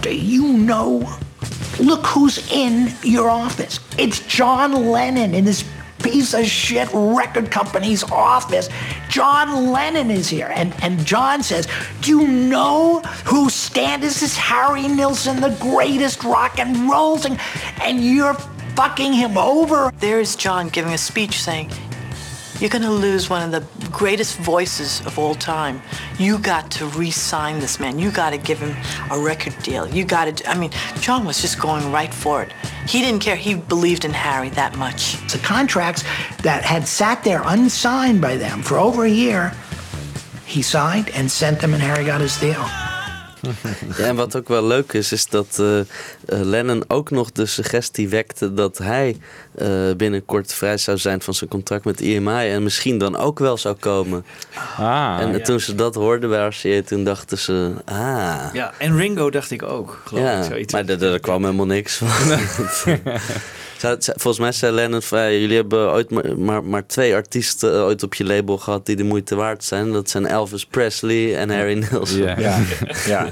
[0.00, 1.02] Do you know?
[1.78, 3.78] Look who's in your office.
[3.96, 5.64] It's John Lennon in this
[5.96, 8.68] piece of shit record company's office.
[9.08, 10.52] John Lennon is here.
[10.56, 11.66] And, and John says,
[12.00, 14.02] Do you know who stand?
[14.02, 17.38] This is Harry Nilsson, the greatest rock and roll singer.
[17.82, 18.36] And you're
[18.78, 19.92] fucking him over.
[19.98, 21.68] There's John giving a speech saying,
[22.60, 25.82] You're going to lose one of the greatest voices of all time.
[26.16, 27.98] You got to re sign this man.
[27.98, 28.76] You got to give him
[29.10, 29.88] a record deal.
[29.88, 30.70] You got to, I mean,
[31.00, 32.52] John was just going right for it.
[32.86, 33.34] He didn't care.
[33.34, 35.16] He believed in Harry that much.
[35.32, 36.04] The contracts
[36.44, 39.52] that had sat there unsigned by them for over a year,
[40.46, 42.64] he signed and sent them, and Harry got his deal.
[43.96, 45.84] Ja, en wat ook wel leuk is, is dat eh, eh,
[46.26, 49.16] Lennon ook nog de suggestie wekte dat hij
[49.54, 53.56] eh, binnenkort vrij zou zijn van zijn contract met EMI en misschien dan ook wel
[53.56, 54.24] zou komen.
[54.76, 55.38] Ah, en ja.
[55.38, 58.44] toen ze dat hoorden bij RCA, toen dachten ze, ah.
[58.52, 60.44] Ja, en Ringo dacht ik ook, geloof Ja, ik.
[60.44, 60.72] Zoiets.
[60.72, 62.08] maar er, er kwam helemaal niks van.
[63.80, 68.14] Volgens mij zei Lennon jullie hebben ooit maar, maar, maar twee artiesten eh, ooit op
[68.14, 69.92] je label gehad die de moeite waard zijn.
[69.92, 72.22] Dat zijn Elvis Presley en Harry Nilsson.
[72.22, 72.60] Ja,
[73.06, 73.28] ja.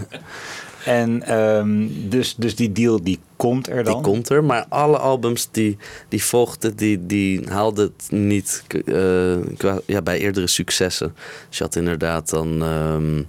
[0.84, 3.92] En ehm, dus, dus die deal die komt er dan?
[3.92, 5.78] Die komt er, maar alle albums die,
[6.08, 11.14] die volgden, die, die haalden het niet eh, qua, ja, bij eerdere successen.
[11.48, 13.22] Dus je had inderdaad dan ehm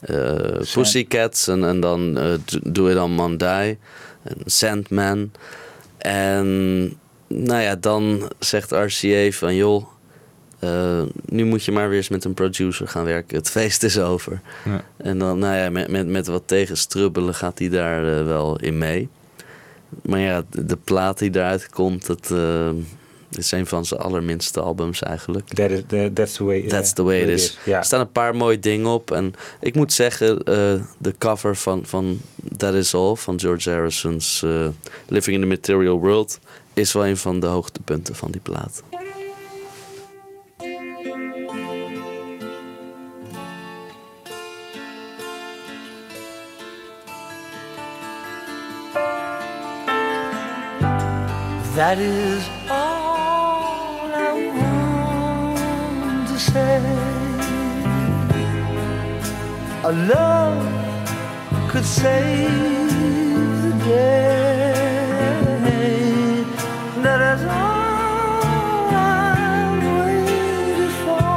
[0.00, 3.78] eh, Pussycats en, en dan Do- Do It On Monday
[4.22, 5.30] en Sandman.
[6.02, 6.46] En
[7.26, 9.86] nou ja, dan zegt RCA van joh,
[10.58, 13.36] eh, nu moet je maar weer eens met een producer gaan werken.
[13.36, 14.40] Het feest is over.
[14.64, 14.84] Ja.
[14.96, 18.78] En dan, nou ja, met, met, met wat tegenstrubbelen gaat hij daar eh, wel in
[18.78, 19.08] mee.
[20.02, 22.34] Maar ja, de, de plaat die eruit komt, dat
[23.32, 25.48] eh, is een van zijn allerminste albums eigenlijk.
[25.48, 25.82] That is,
[26.14, 27.58] that's the way, That's the way it is.
[27.64, 27.78] Ja.
[27.78, 29.10] Er staan een paar mooie dingen op.
[29.10, 30.54] En ik moet zeggen, eh,
[30.98, 32.20] de cover van, van
[32.56, 34.68] That Is All van George Harrison's eh,
[35.08, 36.38] Living in the Material World
[36.74, 38.82] is wel een van de hoogtepunten van die plaat.
[51.80, 52.99] That is all
[56.40, 56.80] say.
[59.84, 60.64] A love
[61.70, 62.92] could save
[63.62, 64.74] the day.
[67.04, 71.30] That is all I've waited for.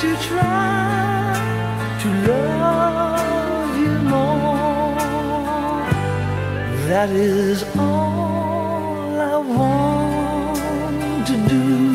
[0.00, 0.76] To try
[2.02, 4.96] to love you more.
[6.88, 11.89] That is all I want to do.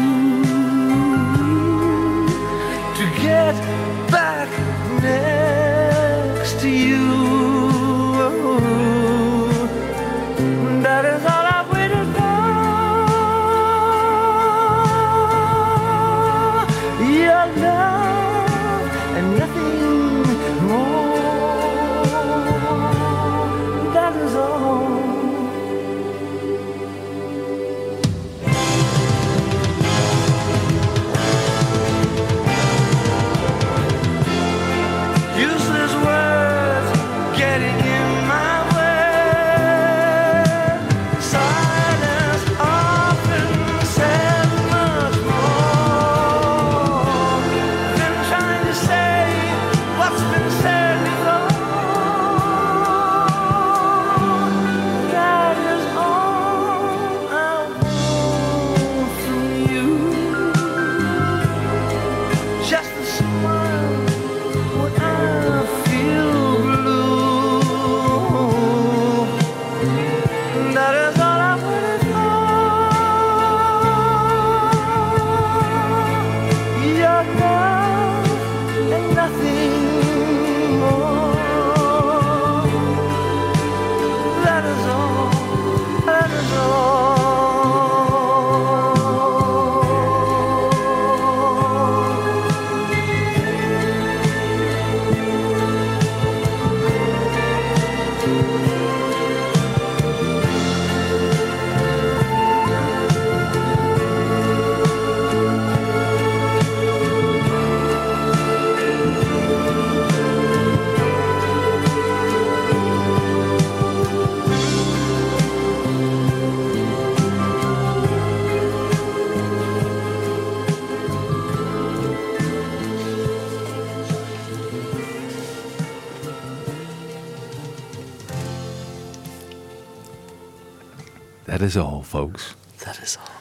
[132.09, 132.55] That is all, folks.
[132.85, 133.33] Dat is al.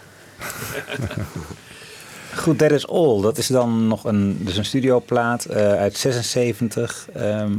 [2.43, 3.21] Goed, That Is All.
[3.21, 7.09] Dat is dan nog een, dus een studioplaat eh, uit 76.
[7.15, 7.53] Ehm,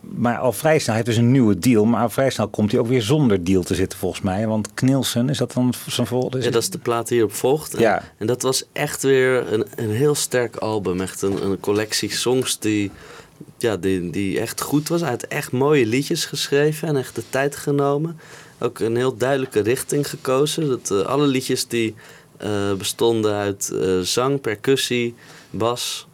[0.00, 1.84] maar al vrij snel, hij heeft dus een nieuwe deal.
[1.84, 4.46] Maar al vrij snel komt hij ook weer zonder deal te zitten volgens mij.
[4.46, 6.42] Want Knilsen, is dat dan zijn volgende?
[6.44, 7.74] Ja, dat is de plaat die hierop volgt.
[7.74, 8.02] En, Ja.
[8.18, 11.00] en dat was echt weer een, een heel sterk album.
[11.00, 12.90] Echt een, een collectie songs die,
[13.58, 15.00] ja, die, die echt goed was.
[15.00, 18.18] Hij had echt mooie liedjes geschreven en echt de tijd genomen.
[18.60, 20.68] Ook een heel duidelijke richting gekozen.
[20.68, 21.94] Dat, eh, alle liedjes die
[22.36, 25.14] eh, bestonden uit eh, zang, percussie,
[25.50, 26.06] bas.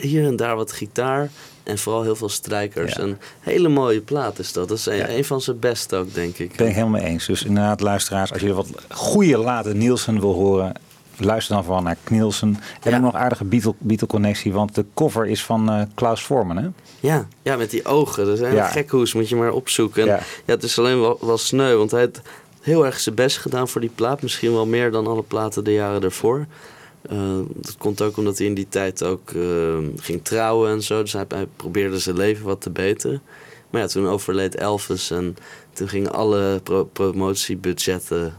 [0.00, 1.30] Hier, en daar wat gitaar.
[1.62, 2.96] En vooral heel veel strijkers.
[2.96, 4.68] Een hele mooie plaat is dat.
[4.68, 6.56] Dat is een, een van zijn beste ook, denk ik.
[6.56, 7.26] Ben ik helemaal mee eens.
[7.26, 10.72] Dus inderdaad, luisteraars, als je wat goede late Nielsen wil horen,
[11.18, 12.58] luister dan vooral naar Nielsen.
[12.82, 16.68] En ook nog aardige Beatle- Beatle-connectie, want de cover is van eh, Klaus Forman, hè?
[17.00, 18.24] Ja, ja, met die ogen.
[18.24, 18.72] Dat is een Ja.
[19.14, 20.02] moet je maar opzoeken.
[20.02, 20.16] En Ja.
[20.44, 20.54] ja.
[20.54, 22.20] het is alleen wel, wel sneu, want hij heeft
[22.60, 24.22] heel erg zijn best gedaan voor die plaat.
[24.22, 26.46] Misschien wel meer dan alle platen de jaren ervoor.
[27.02, 27.18] Eh,
[27.54, 31.00] dat komt ook omdat hij in die tijd ook eh, ging trouwen en zo.
[31.02, 33.22] Dus hij, hij probeerde zijn leven wat te beteren.
[33.70, 35.36] Maar ja, toen overleed Elvis en
[35.72, 38.34] toen gingen alle pro- promotiebudgetten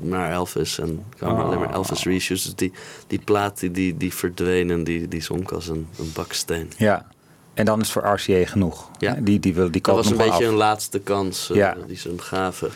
[0.00, 0.78] naar Elvis.
[0.78, 1.44] En kwamen Oh.
[1.44, 2.44] alleen maar Elvis reshoots.
[2.44, 2.72] Dus die,
[3.06, 6.70] die plaat die, die, die verdween en die, die zonk als een, een baksteen.
[6.76, 7.06] Ja.
[7.54, 8.88] En dan is het voor RCA genoeg.
[8.98, 9.14] Ja.
[9.20, 10.40] Die, die, wil, die Dat was een beetje af.
[10.40, 11.76] een laatste kans eh, Ja.
[11.86, 12.70] die ze hem gaven.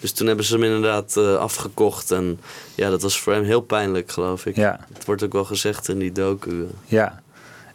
[0.00, 2.10] Dus toen hebben ze hem inderdaad eh, afgekocht.
[2.10, 2.40] En
[2.74, 4.56] ja, dat was voor hem heel pijnlijk, geloof ik.
[4.56, 4.80] Ja.
[4.92, 6.66] Het wordt ook wel gezegd in die docu.
[6.84, 7.22] Ja.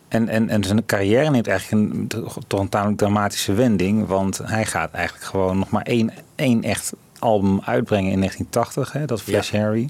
[0.08, 2.08] En, en, en zijn carrière neemt eigenlijk een,
[2.48, 4.08] toch een tamelijk dramatische wending.
[4.08, 8.92] Want hij gaat eigenlijk gewoon nog maar één, één echt album uitbrengen in 1980.
[8.92, 9.90] Hè, dat Flash Harry.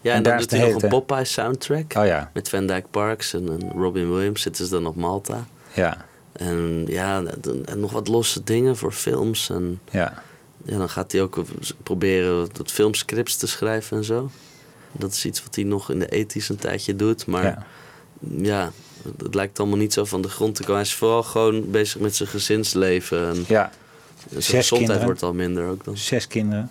[0.00, 1.94] Ja, en, daar dan is nog hele een Popeye soundtrack.
[1.96, 2.30] Oh ja.
[2.34, 5.46] Met Van Dyke Parks en, en Robin Williams zitten ze dan op Malta.
[5.74, 6.06] Ja.
[6.32, 9.50] En ja, en, en nog wat losse dingen voor films.
[9.50, 10.22] En Ja.
[10.64, 11.44] ja, dan gaat hij ook
[11.82, 14.30] proberen wat filmscripts te schrijven en zo.
[14.92, 17.26] Dat is iets wat hij nog in de ethisch een tijdje doet.
[17.26, 17.66] Maar Ja.
[18.42, 18.70] ja,
[19.22, 20.76] het lijkt allemaal niet zo van de grond te komen.
[20.76, 23.28] Hij is vooral gewoon bezig met zijn gezinsleven.
[23.28, 23.70] En Ja.
[24.30, 25.04] Zes gezondheid kinderen.
[25.04, 25.96] wordt al minder ook dan.
[25.96, 26.70] Zes kinderen.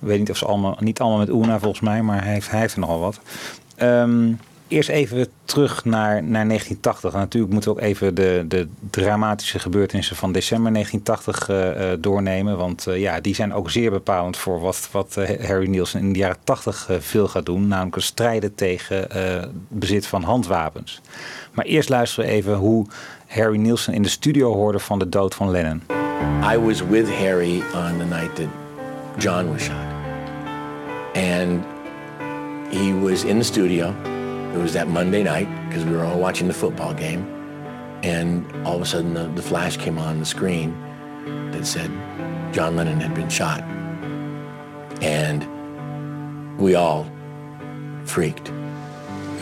[0.00, 2.50] Ik weet niet of ze allemaal, niet allemaal met Oena volgens mij, maar hij heeft,
[2.50, 3.20] hij heeft er nogal wat.
[3.76, 4.32] Ehm,
[4.68, 7.12] eerst even terug naar, naar 1980.
[7.12, 11.98] En natuurlijk moeten we ook even de, de dramatische gebeurtenissen van december 1980 eh, eh,
[12.00, 12.56] doornemen.
[12.56, 16.18] Want eh, ja, die zijn ook zeer bepalend voor wat, wat Harry Nielsen in de
[16.18, 17.68] jaren 80 eh, veel gaat doen.
[17.68, 19.08] Namelijk strijden tegen
[19.68, 21.00] bezit van handwapens.
[21.52, 22.86] Maar eerst luisteren we even hoe
[23.28, 25.82] Harry Nielsen in de studio hoorde van de dood van Lennon.
[26.42, 28.48] I was with Harry on the night that
[29.18, 29.86] John was shot.
[31.14, 31.62] And
[32.72, 33.94] he was in the studio.
[34.54, 37.26] It was that Monday night because we were all watching the football game.
[38.02, 40.74] And all of a sudden the, the flash came on the screen
[41.52, 41.90] that said
[42.52, 43.62] John Lennon had been shot.
[45.02, 45.46] And
[46.58, 47.06] we all
[48.04, 48.48] freaked.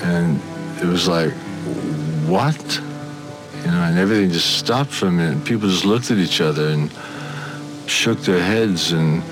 [0.03, 0.41] And
[0.81, 1.33] it was like,
[2.27, 2.81] what?
[3.67, 5.45] You know, and everything just stopped for a minute.
[5.45, 6.89] People just looked at each other and
[7.89, 8.93] shook their heads.
[8.93, 9.25] And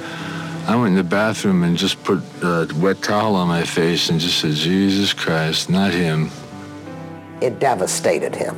[0.67, 4.19] I went in the bathroom and just put a wet towel on my face and
[4.19, 6.33] just said, Jesus Christ, not him.
[7.41, 8.57] It devastated him.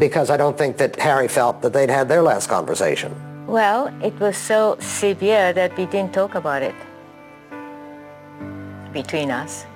[0.00, 3.14] Because I don't think that Harry felt that they'd had their last conversation.
[3.46, 6.74] Well, it was so severe that we didn't talk about it
[8.92, 9.66] between us.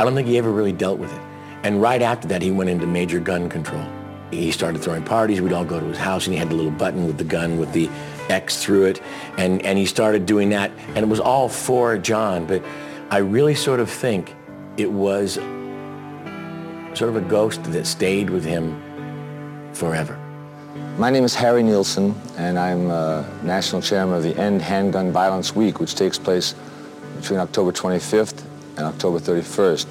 [0.00, 1.27] I don't think he ever really dealt with it.
[1.62, 3.84] And right after that, he went into major gun control.
[4.30, 5.40] He started throwing parties.
[5.40, 7.58] We'd all go to his house, and he had the little button with the gun
[7.58, 7.88] with the
[8.28, 9.02] X through it.
[9.38, 10.70] And, and he started doing that.
[10.88, 12.46] And it was all for John.
[12.46, 12.62] But
[13.10, 14.34] I really sort of think
[14.76, 15.34] it was
[16.94, 18.80] sort of a ghost that stayed with him
[19.72, 20.18] forever.
[20.98, 25.54] My name is Harry Nielsen, and I'm uh, national chairman of the End Handgun Violence
[25.54, 26.54] Week, which takes place
[27.20, 28.42] between October 25th
[28.76, 29.86] and October 31st.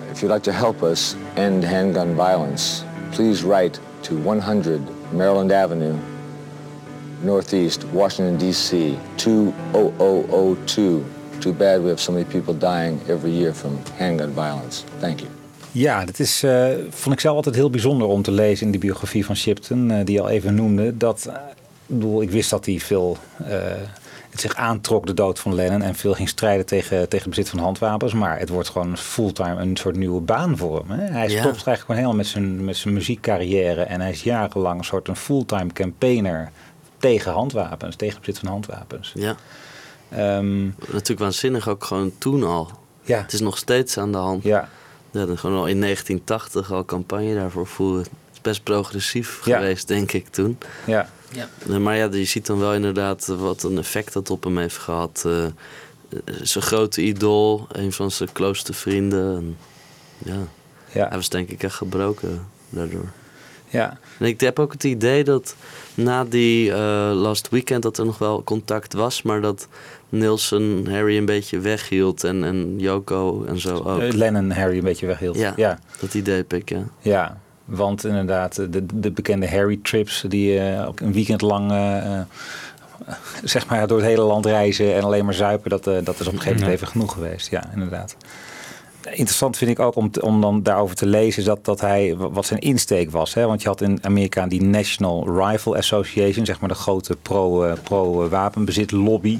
[0.00, 4.80] Uh, if you'd like to help us end handgun violence, please write to 100
[5.12, 5.98] Maryland Avenue,
[7.22, 11.04] Northeast, Washington, D.C., 20002.
[11.40, 14.84] Too bad we have so many people dying every year from handgun violence.
[15.00, 15.30] Thank you.
[15.72, 18.78] Ja, dat is, eh, vond ik zelf altijd heel bijzonder om te lezen in de
[18.78, 20.96] biografie van Shipton, eh, die je al even noemde.
[20.96, 21.34] Dat, eh,
[21.86, 23.16] ik bedoel, ik wist dat hij veel
[24.30, 27.48] het zich aantrok, de dood van Lennon, en veel ging strijden tegen, tegen het bezit
[27.48, 28.12] van handwapens.
[28.12, 30.98] Maar het wordt gewoon fulltime een soort nieuwe baan voor hem.
[30.98, 31.04] Hè?
[31.04, 31.40] Hij Ja.
[31.40, 35.08] stopt eigenlijk gewoon helemaal met zijn, met zijn muziekcarrière en hij is jarenlang een soort
[35.08, 36.50] een fulltime campaigner
[36.98, 39.12] tegen handwapens, tegen het bezit van handwapens.
[39.14, 39.34] Ja.
[40.08, 42.70] Ehm, Natuurlijk waanzinnig ook gewoon toen al.
[43.02, 43.18] Ja.
[43.20, 44.42] Het is nog steeds aan de hand.
[44.42, 44.68] Ja.
[45.10, 48.06] Ja, dan gewoon al in 1980 al campagne daarvoor voeren.
[48.42, 49.56] best progressief Ja.
[49.58, 50.58] geweest, denk ik, toen.
[50.86, 51.08] Ja.
[51.32, 51.78] Ja.
[51.78, 55.22] Maar ja, je ziet dan wel inderdaad wat een effect dat op hem heeft gehad.
[55.26, 55.52] Eh, eh,
[56.42, 59.36] zijn grote idool, een van zijn closeste vrienden.
[59.36, 59.56] En,
[60.18, 60.38] ja.
[60.92, 61.08] Ja.
[61.08, 63.08] hij was denk ik echt gebroken daardoor.
[63.68, 63.98] Ja.
[64.18, 65.56] En ik heb ook het idee dat
[65.94, 69.68] na die eh, last weekend dat er nog wel contact was, maar dat
[70.08, 74.12] Nielsen Harry een beetje weghield en, en Yoko en zo ook.
[74.12, 75.36] Lennon Harry een beetje weghield.
[75.36, 75.78] Ja, ja.
[76.00, 76.84] dat idee heb ik, ja.
[77.00, 77.40] Ja,
[77.70, 82.26] want inderdaad, de, de bekende Harry-trips die eh, ook een weekend lang eh, eh,
[83.44, 86.26] zeg maar door het hele land reizen en alleen maar zuipen, dat, eh, dat is
[86.26, 87.50] op een gegeven moment even genoeg geweest.
[87.50, 88.16] Ja, inderdaad.
[89.04, 92.46] Interessant vind ik ook om, om dan daarover te lezen is dat, dat hij, wat
[92.46, 93.34] zijn insteek was.
[93.34, 93.46] Hè?
[93.46, 97.72] Want je had in Amerika die National Rifle Association, zeg maar de grote pro, eh,
[97.82, 99.38] pro-wapenbezit lobby.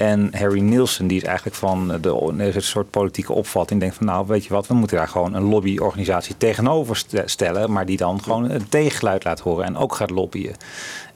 [0.00, 3.80] En Harry Nielsen, die is eigenlijk van de, een soort politieke opvatting.
[3.80, 7.72] Denkt van nou, weet je wat, we moeten daar gewoon een lobbyorganisatie tegenover st- stellen.
[7.72, 10.56] Maar die dan gewoon een tegengeluid laat horen en ook gaat lobbyen.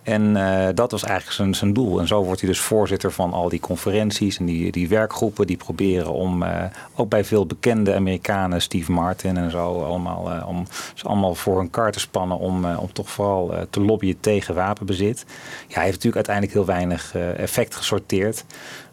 [0.05, 2.01] En eh, dat was eigenlijk zijn, zijn doel.
[2.01, 5.57] En zo wordt hij dus voorzitter van al die conferenties en die, die werkgroepen die
[5.57, 6.65] proberen om eh,
[6.95, 11.59] ook bij veel bekende Amerikanen, Steve Martin en zo, allemaal, eh, om ze allemaal voor
[11.59, 15.25] hun kar te spannen om, om toch vooral te lobbyen tegen wapenbezit.
[15.69, 18.45] Ja, hij heeft natuurlijk uiteindelijk heel weinig effect gesorteerd.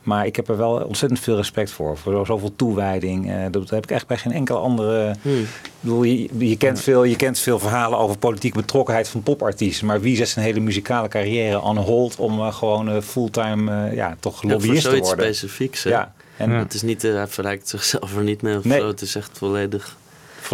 [0.03, 1.97] Maar ik heb er wel ontzettend veel respect voor.
[1.97, 3.31] Voor zoveel toewijding.
[3.31, 5.15] Eh, dat heb ik echt bij geen enkele andere.
[5.23, 5.47] Ik
[5.79, 9.87] bedoel, je, je, kent veel, je kent veel verhalen over politieke betrokkenheid van popartiesten.
[9.87, 13.95] Maar wie zet zijn hele muzikale carrière on hold om eh, gewoon eh, fulltime eh,
[13.95, 15.07] ja, toch Ja, lobbyist te worden?
[15.07, 15.83] specifieks.
[15.83, 15.89] Hè?
[15.89, 18.79] Ja, en- het is niet, hij verrijkt zichzelf er niet mee of Nee.
[18.79, 18.87] zo.
[18.87, 19.97] Het is echt volledig.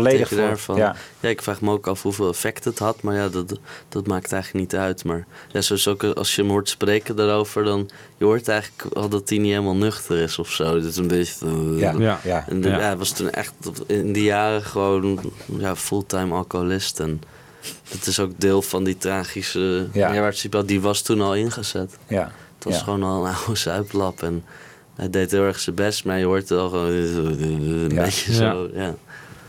[0.04, 0.76] Volledig tegen voor- daarvan.
[0.78, 0.96] ja.
[1.20, 3.60] ja, ik vraag me ook af hoeveel effect het had, maar ja, dat,
[3.90, 5.04] dat maakt eigenlijk niet uit.
[5.04, 9.10] Maar ja, zoals ook als je hem hoort spreken daarover, dan je hoort eigenlijk al
[9.10, 10.74] dat hij niet helemaal nuchter is of zo.
[10.74, 11.46] Dat is een beetje.
[11.46, 12.46] eh, Ja, ja, ja.
[12.50, 12.76] En de- Ja.
[12.78, 13.54] ja, hij was toen echt
[13.88, 15.20] in die jaren gewoon
[15.58, 17.00] ja, fulltime alcoholist.
[17.00, 17.22] En
[17.90, 20.32] dat is ook deel van die tragische Ja.
[20.66, 21.98] Die was toen al ingezet.
[22.08, 22.32] Ja.
[22.56, 22.84] Het was Ja.
[22.84, 24.24] gewoon al een oude zuiplap.
[24.24, 24.44] En
[24.96, 28.04] hij deed heel erg zijn best, maar je hoort het al gewoon een Ja.
[28.04, 28.38] beetje Ja.
[28.38, 28.70] zo.
[28.74, 28.96] Ja.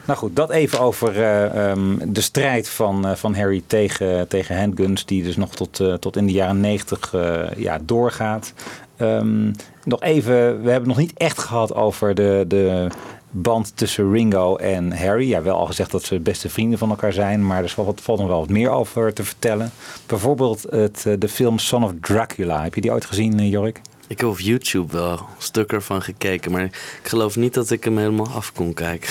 [0.09, 4.59] Nou goed, dat even over eh, ehm, de strijd van, eh, van Harry tegen, tegen
[4.59, 7.14] handguns, die dus nog tot, eh, tot in de jaren negentig
[7.56, 8.52] ja, doorgaat.
[8.97, 9.52] Ehm,
[9.85, 12.86] nog even, we hebben nog niet echt gehad over de, de
[13.30, 15.28] band tussen Ringo en Harry.
[15.28, 18.18] Ja, wel al gezegd dat ze beste vrienden van elkaar zijn, maar er valt, valt
[18.18, 19.70] nog wel wat meer over te vertellen.
[20.06, 22.62] Bijvoorbeeld het, de film Son of Dracula.
[22.62, 23.80] Heb je die ooit gezien, Jorik?
[24.09, 27.85] Ik heb op YouTube wel een stuk ervan gekeken, maar ik geloof niet dat ik
[27.85, 29.10] hem helemaal af kon kijken.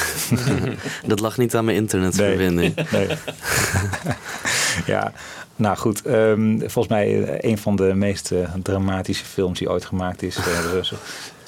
[1.07, 2.75] dat lag niet aan mijn internetverbinding.
[2.91, 3.07] Nee.
[4.93, 5.13] ja,
[5.55, 6.01] nou goed.
[6.05, 10.35] ehm, volgens mij eh, een van de meest eh, dramatische films die ooit gemaakt is.
[10.35, 10.43] Eh,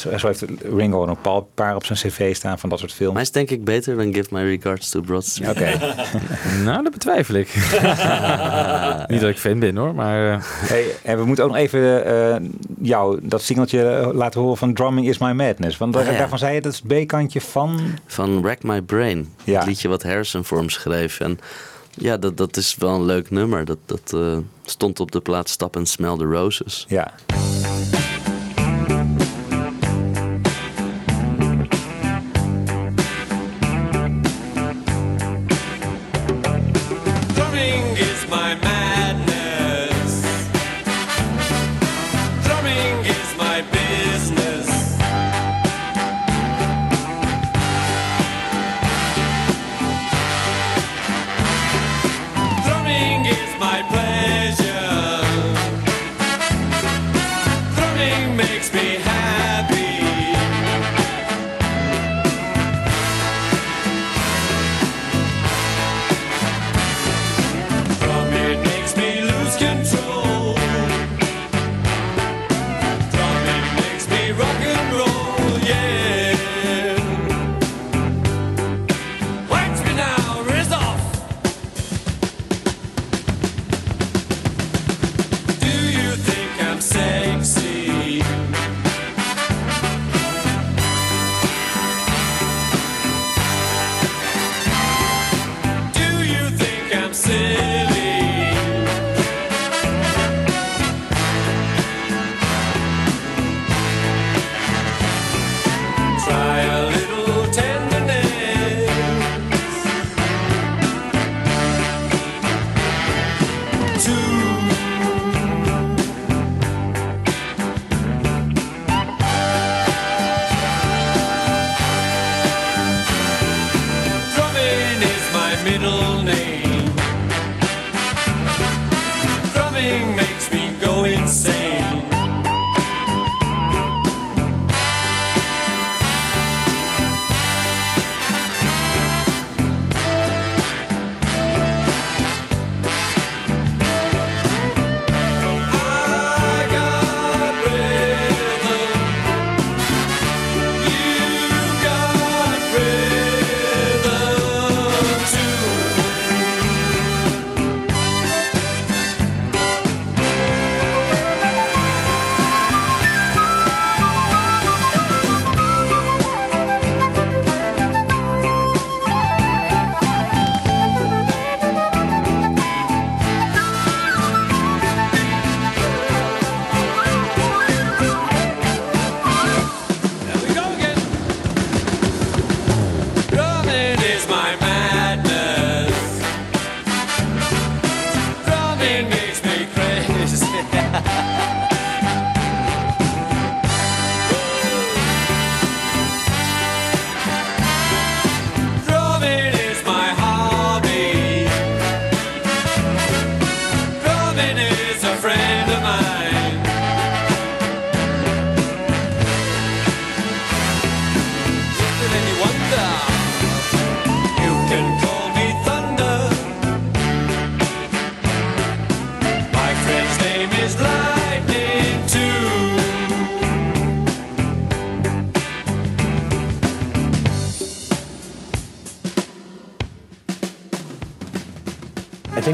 [0.02, 0.46] zo, heeft
[0.76, 3.14] Ringo er een paar- op zijn cv staan van dat soort films.
[3.14, 5.50] Maar is denk ik beter dan Give My Regards to Broad Street.
[5.50, 5.72] Oké.
[6.66, 7.48] nou, dat betwijfel ik.
[9.12, 10.32] Niet dat ik fan ben hoor, maar...
[10.34, 12.36] eh, Hey, en we moeten ook nog even eh,
[12.82, 15.78] jou dat singeltje eh, laten horen van Drumming is My Madness.
[15.78, 16.18] Want daar- Ah, ja.
[16.18, 17.80] daarvan zei je dat is het B-kantje van...
[18.06, 19.34] Van Rack My Brain.
[19.44, 19.58] Ja.
[19.60, 21.20] Het liedje wat Harrison voor hem schreef.
[21.20, 21.40] En
[21.92, 23.66] ja, dat, dat is wel een leuk nummer.
[23.66, 26.86] Dat, dat eh, stond op de plaat Stap and Smell the Roses.
[26.90, 27.12] Ja.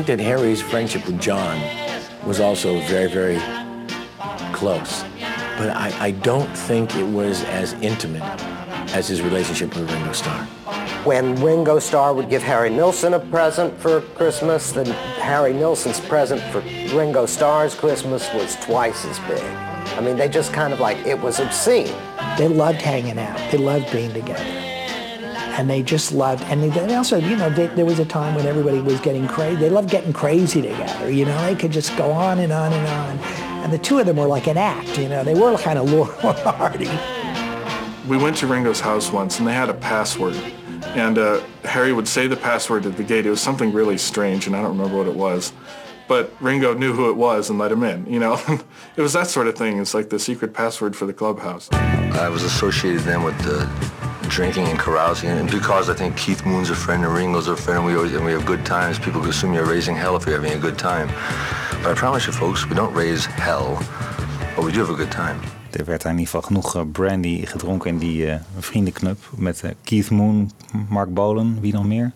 [0.05, 1.59] Think that Harry's friendship with John
[2.27, 3.39] was also very, very
[4.53, 5.03] close.
[5.57, 8.21] But I, I don't think it was as intimate
[8.93, 10.43] as his relationship with Ringo Starr.
[11.05, 14.85] When Ringo Starr would give Harry Nilsson a present for Christmas, then
[15.21, 16.59] Harry Nilsson's present for
[16.95, 19.43] Ringo Starr's Christmas was twice as big.
[19.97, 21.95] I mean, they just kind of like, it was obscene.
[22.37, 23.39] They loved hanging out.
[23.51, 24.54] They loved being together.
[25.57, 28.35] And they just loved, and they, they also, you know, they, there was a time
[28.35, 29.55] when everybody was getting crazy.
[29.55, 31.41] They loved getting crazy together, you know.
[31.45, 33.19] They could just go on and on and on.
[33.63, 35.23] And the two of them were like an act, you know.
[35.23, 36.89] They were kind of Laurel and Hardy.
[38.07, 40.35] We went to Ringo's house once and they had a password.
[40.83, 43.25] And uh, Harry would say the password at the gate.
[43.25, 45.53] It was something really strange and I don't remember what it was.
[46.07, 48.39] But Ringo knew who it was and let him in, you know.
[48.95, 49.79] it was that sort of thing.
[49.79, 51.71] It's like the secret password for the clubhouse.
[51.71, 56.69] I was associated then with uh, drinking and carousing, and because I think Keith Moon's
[56.69, 58.99] a friend and Ringo's a friend, and we always and we have good times.
[58.99, 61.07] People could assume you're raising hell if you're having a good time.
[61.83, 63.79] But I promise you, folks, we don't raise hell,
[64.55, 65.39] but we do have a good time.
[65.71, 69.17] Er werd daar in ieder geval genoeg eh, brandy gedronken in die eh, vriendenclub.
[69.35, 70.51] Met eh, Keith Moon,
[70.89, 72.11] Mark Bolan, wie nog meer?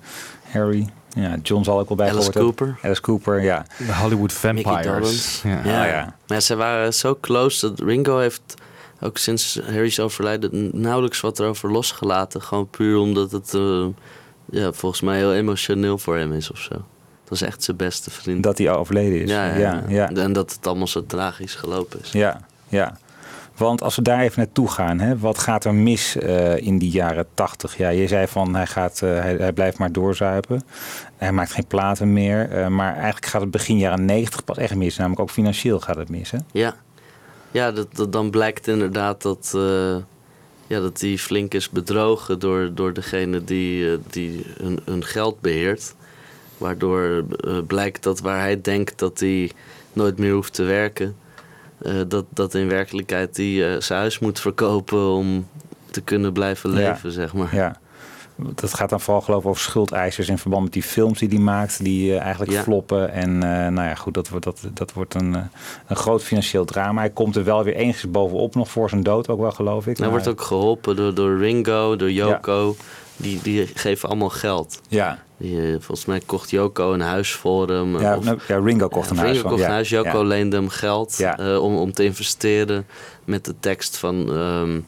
[0.52, 0.90] Harry.
[1.14, 2.32] Ja, John zal ook wel bij Alice.
[2.32, 2.78] Cooper.
[2.82, 3.66] Alice Cooper, ja.
[3.78, 5.42] De Hollywood Vampires.
[5.42, 5.62] Ja.
[5.64, 5.86] Ja.
[5.86, 6.16] Ja.
[6.28, 8.56] Maar ze waren zo close dat Ringo heeft
[9.02, 12.42] ook sinds Harry's overlijden nauwelijks wat erover losgelaten.
[12.42, 13.86] Gewoon puur omdat het eh,
[14.46, 16.74] ja, volgens mij heel emotioneel voor hem is of zo.
[16.74, 18.44] Dat was echt zijn beste vriend.
[18.44, 19.30] Dat hij overleden is.
[19.30, 20.10] Ja, ja, ja, ja.
[20.10, 22.12] En dat het allemaal zo tragisch gelopen is.
[22.12, 22.98] Ja, ja.
[23.56, 26.90] Want als we daar even naartoe gaan, hè, wat gaat er mis eh, in die
[26.90, 27.78] jaren tachtig?
[27.78, 30.64] Ja, je zei van hij, gaat, eh, hij, hij blijft maar doorzuipen.
[31.18, 32.72] Hij maakt geen platen meer.
[32.72, 34.98] maar eigenlijk gaat het begin jaren negentig pas echt mis.
[34.98, 36.32] Namelijk ook financieel gaat het mis.
[36.32, 36.38] Hè?
[36.52, 36.76] Ja,
[37.52, 39.96] ja dat, dat, dan blijkt inderdaad dat, eh,
[40.68, 45.42] ja, dat die flink is bedrogen door, door degene die, eh, die hun, hun geld
[45.42, 45.96] beheert.
[46.58, 49.52] Waardoor eh, blijkt dat waar hij denkt dat hij
[49.94, 51.16] nooit meer hoeft te werken,
[52.08, 55.48] dat, dat in werkelijkheid hij zijn huis moet verkopen om
[55.92, 57.16] te kunnen blijven leven, Ja.
[57.16, 57.56] zeg maar.
[57.56, 57.80] Ja.
[58.56, 61.38] Dat gaat dan vooral geloof ik over schuldeisers in verband met die films die hij
[61.38, 62.64] maakt, die eh, eigenlijk Ja.
[62.64, 63.12] floppen.
[63.12, 65.42] En eh, nou ja, goed, dat wordt, dat, dat wordt een, eh,
[65.88, 67.00] een groot financieel drama.
[67.00, 69.98] Hij komt er wel weer enigszins bovenop, nog voor zijn dood ook wel, geloof ik.
[69.98, 72.76] Hij Maar- wordt ook geholpen door, door Ringo, door Yoko.
[73.18, 74.82] Die, die geven allemaal geld.
[74.88, 75.20] Ja.
[75.38, 78.00] Die, volgens mij kocht Yoko een huis voor hem.
[78.00, 79.50] Ja, Of- nou, ja, Ringo kocht een Ringo huis van.
[79.52, 80.24] kocht een huis, Yoko Ja.
[80.24, 82.86] leende hem geld om, om te investeren.
[83.26, 84.80] Met de tekst van, ehm,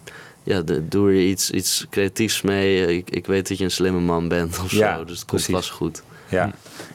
[0.43, 2.97] ja, de, doe er iets, iets creatiefs mee.
[2.97, 5.03] Ik, ik weet dat je een slimme man bent of Ja, zo.
[5.05, 5.53] Dus het komt precies.
[5.55, 6.03] vast goed.
[6.29, 6.51] Ja,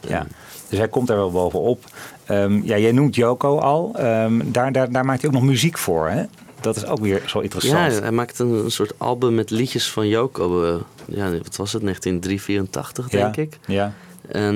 [0.09, 0.27] ja.
[0.69, 1.85] Dus hij komt daar wel bovenop.
[2.27, 3.93] Ehm, ja, jij noemt Joko al.
[3.97, 6.25] Ehm, daar, daar, daar maakt hij ook nog muziek voor, hè?
[6.61, 7.93] Dat is ook weer zo interessant.
[7.95, 10.65] Ja, hij maakte een, een soort album met liedjes van Yoko.
[10.65, 10.75] eh,
[11.17, 11.83] ja, wat was het?
[11.83, 13.59] 1983, Ja, denk ik.
[13.67, 13.93] Ja.
[14.29, 14.55] En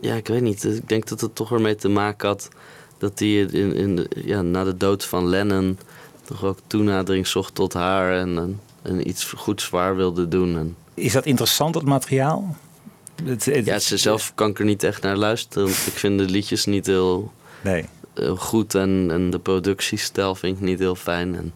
[0.00, 0.64] ja, ik weet niet.
[0.64, 2.48] Ik denk dat het toch ermee te maken had
[2.98, 5.78] dat hij in, in ja, na de dood van Lennon
[6.24, 10.56] toch ook toenadering zocht tot haar en, en, en iets goeds zwaar wilde doen.
[10.58, 12.56] En, Is dat interessant, dat materiaal?
[13.24, 15.64] Het, het- ja, ze zelf kan ik er niet echt naar luisteren.
[15.64, 17.84] Want ik vind de liedjes niet heel Nee.
[18.14, 21.34] heel goed en, en de productiestijl vind ik niet heel fijn.
[21.36, 21.52] En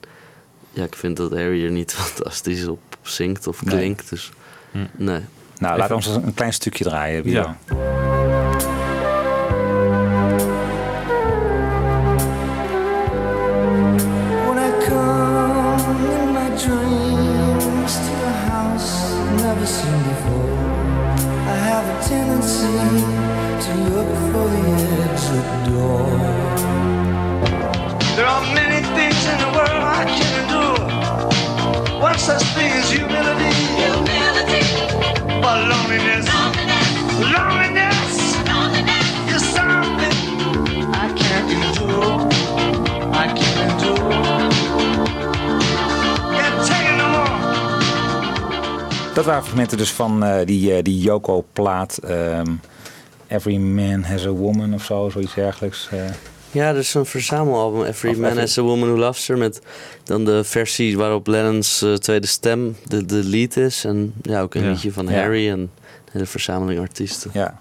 [0.71, 3.75] ja, ik vind dat Harry er niet fantastisch op zingt of Nee.
[3.77, 4.11] klinkt.
[4.11, 4.31] Dus
[4.97, 5.21] nee.
[5.59, 7.31] Nou, laten we ons een klein stukje draaien.
[7.31, 7.57] Ja.
[49.17, 51.97] Dat waren fragmenten dus van eh, die, eh, die Yoko-plaat.
[51.99, 52.53] ehm,
[53.29, 55.89] Every Man Has a Woman of zo, zoiets dergelijks.
[55.93, 55.99] eh.
[56.51, 59.39] Ja, er is een verzamelalbum, Every Of Man Every- Has a Woman Who Loves Her,
[59.39, 59.61] met
[60.05, 63.85] dan de versie waarop Lennon's tweede stem de, de lead is.
[63.85, 64.71] En ja, ook een Ja.
[64.71, 65.13] liedje van Ja.
[65.21, 65.71] Harry en een
[66.13, 67.31] hele verzameling artiesten.
[67.35, 67.61] Ja.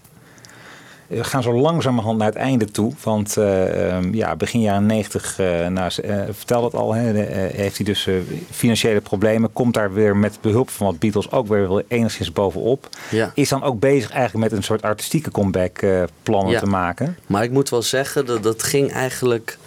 [1.07, 2.93] We gaan zo langzamerhand naar het einde toe.
[3.03, 7.23] Want eh, ehm, ja, begin jaren 90, eh nou, ze- eh, vertel het al, hè,
[7.23, 8.13] eh, heeft hij dus eh,
[8.51, 9.53] financiële problemen.
[9.53, 12.89] Komt daar weer met behulp van wat Beatles ook weer wel enigszins bovenop.
[13.11, 13.31] Ja.
[13.35, 16.59] Is dan ook bezig eigenlijk met een soort artistieke comeback eh, plannen Ja.
[16.59, 17.17] te maken.
[17.27, 19.57] Maar ik moet wel zeggen, dat, dat ging eigenlijk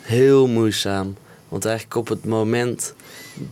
[0.00, 1.16] heel moeizaam.
[1.48, 2.94] Want eigenlijk op het moment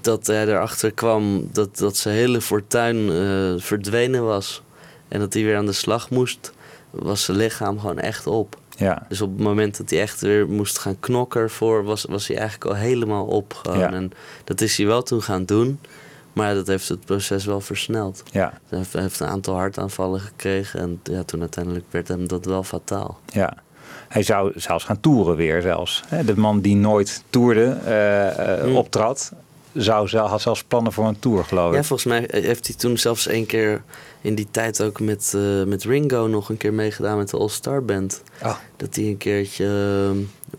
[0.00, 4.62] dat hij erachter kwam dat, dat zijn hele fortuin eh, verdwenen was...
[5.08, 6.52] en dat hij weer aan de slag moest,
[6.90, 8.56] was zijn lichaam gewoon echt op.
[8.76, 9.02] Ja.
[9.08, 12.36] Dus op het moment dat hij echt weer moest gaan knokken ervoor, was, was hij
[12.36, 13.54] eigenlijk al helemaal op.
[13.54, 13.78] Gewoon.
[13.78, 13.92] Ja.
[13.92, 14.12] En
[14.44, 15.80] dat is hij wel toen gaan doen.
[16.32, 18.22] Maar dat heeft het proces wel versneld.
[18.30, 18.52] Ja.
[18.68, 20.80] Hij heeft, een aantal hartaanvallen gekregen.
[20.80, 23.20] En ja, toen uiteindelijk werd hem dat wel fataal.
[23.26, 23.56] Ja.
[24.08, 26.02] Hij zou zelfs gaan toeren weer zelfs.
[26.24, 28.76] De man die nooit toerde, eh, Hmm.
[28.76, 29.32] optrad,
[29.76, 31.76] zou, had zelfs plannen voor een tour, geloof ik.
[31.76, 33.82] Ja, volgens mij heeft hij toen zelfs één keer
[34.20, 37.84] in die tijd ook met, eh, met Ringo nog een keer meegedaan met de All-Star
[37.84, 38.22] Band.
[38.42, 38.56] Oh.
[38.76, 40.16] Dat hij een keertje ehm,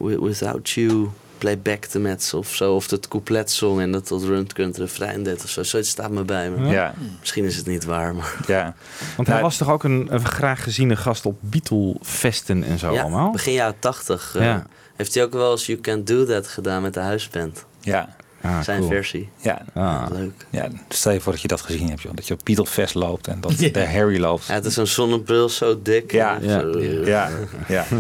[0.08, 1.08] Wi- Without You
[1.38, 2.74] playbackte met ze of zo.
[2.76, 5.64] Of het couplet zong en dat tot Rundgren het refrein deed of zo.
[5.64, 6.68] Zoiets staat me bij me.
[6.70, 6.94] Ja.
[7.20, 8.36] Misschien is het niet waar, maar...
[8.48, 8.76] Ja.
[9.16, 13.02] Want hij was toch ook een, een graag geziene gast op Beatle-festen en zo ja,
[13.02, 13.32] allemaal?
[13.32, 14.34] begin jaren tachtig.
[14.36, 14.66] eh, Ja.
[14.96, 17.66] Heeft hij ook wel eens You Can't Do That gedaan met de huisband.
[17.82, 18.16] Ja.
[18.42, 18.92] Ah, Zijn cool.
[18.92, 19.30] versie.
[19.38, 20.08] Ja.
[20.12, 20.46] Leuk.
[20.50, 22.12] Ja, stel je voor dat je dat gezien hebt, joh.
[22.16, 24.46] Dat je op Beatlefest loopt en dat de Harry loopt.
[24.46, 26.12] Ja, het is een zonnebril zo dik.
[26.12, 27.30] Ja, En ja, zo, ja,
[27.68, 27.86] ja.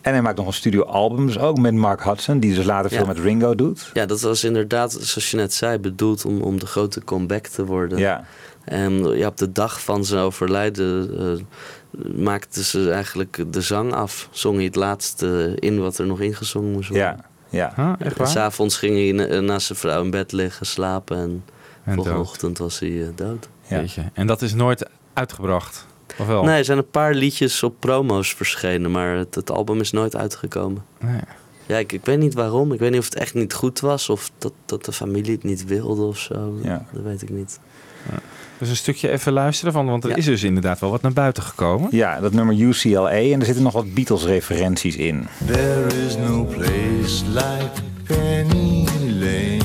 [0.00, 2.96] En hij maakt nog een studioalbum dus ook met Mark Hudson, die dus later Ja.
[2.96, 3.90] veel met Ringo doet.
[3.92, 7.64] Ja, dat was inderdaad, zoals je net zei, bedoeld om, om de grote comeback te
[7.64, 7.98] worden.
[7.98, 8.24] Ja.
[8.64, 11.44] En ja, op de dag van zijn overlijden eh
[12.16, 14.28] maakte ze eigenlijk de zang af.
[14.30, 17.06] Zong hij het laatste in wat er nog ingezongen moest worden.
[17.06, 17.72] Ja, ja.
[17.76, 18.26] Huh, echt En waar?
[18.26, 21.16] s'avonds ging hij na- naast zijn vrouw in bed liggen, slapen.
[21.18, 21.44] En,
[21.84, 22.26] En volgende dood.
[22.28, 23.48] ochtend was hij eh, dood.
[23.68, 24.02] Jeetje.
[24.12, 25.86] En dat is nooit uitgebracht?
[26.18, 26.44] Of wel?
[26.44, 30.16] Nee, er zijn een paar liedjes op promo's verschenen, maar het, het album is nooit
[30.16, 30.84] uitgekomen.
[31.00, 31.20] Nee.
[31.66, 32.72] Ja, ik, ik weet niet waarom.
[32.72, 35.42] Ik weet niet of het echt niet goed was of dat, dat de familie het
[35.44, 36.58] niet wilde of zo.
[36.62, 36.84] Ja.
[36.92, 37.60] Dat weet ik niet.
[38.60, 41.42] Dus een stukje even luisteren, van, want er is dus inderdaad wel wat naar buiten
[41.42, 41.88] gekomen.
[41.90, 43.10] Ja, dat nummer UCLA.
[43.10, 45.26] En er zitten nog wat Beatles-referenties in.
[45.46, 47.70] There is no place like
[48.04, 49.58] Penny Lane.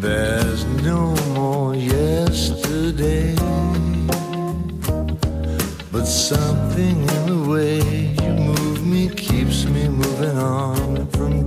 [0.00, 3.34] There's no more yesterday.
[5.90, 7.78] But something in the way
[8.14, 11.46] you move me keeps me moving on from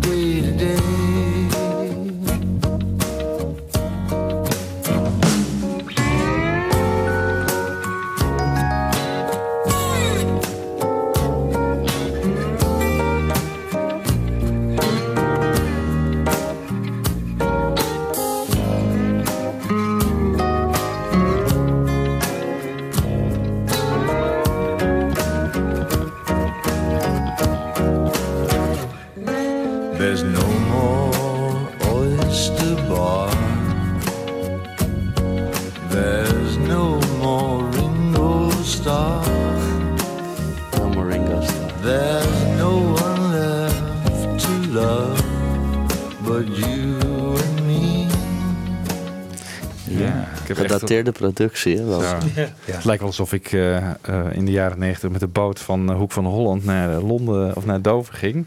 [50.47, 50.53] Ja.
[50.63, 51.83] Echt- Gedateerde productie, hè?
[51.85, 52.01] Wel.
[52.03, 52.17] Ja.
[52.65, 53.91] Het lijkt wel alsof ik eh, eh,
[54.31, 57.65] in de jaren negentig met de boot van eh, Hoek van Holland naar Londen of
[57.65, 58.45] naar Dover ging.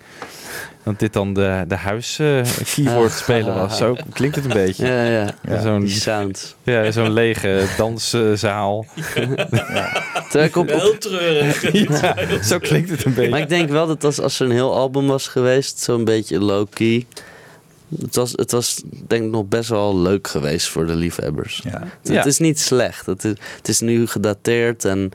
[0.84, 2.40] Dat dit dan de, de huis eh,
[2.74, 3.76] keyboard spelen was.
[3.76, 4.86] Zo klinkt het een beetje.
[4.86, 5.30] Ja, ja.
[5.48, 6.56] Ja, zo'n Die sound.
[6.62, 8.86] Ja, zo'n lege danszaal.
[10.28, 11.72] Terwijl ik op- op- Heel treurig.
[12.00, 13.30] Ja, zo klinkt het een beetje.
[13.30, 16.38] Maar ik denk wel dat als, als er een heel album was geweest, zo'n beetje
[16.40, 17.06] low-key.
[18.00, 21.60] Het was, het was denk ik nog best wel leuk geweest voor de liefhebbers.
[21.64, 21.72] Het,
[22.02, 22.16] Ja.
[22.16, 23.06] het is niet slecht.
[23.06, 25.10] Het is, het is nu gedateerd en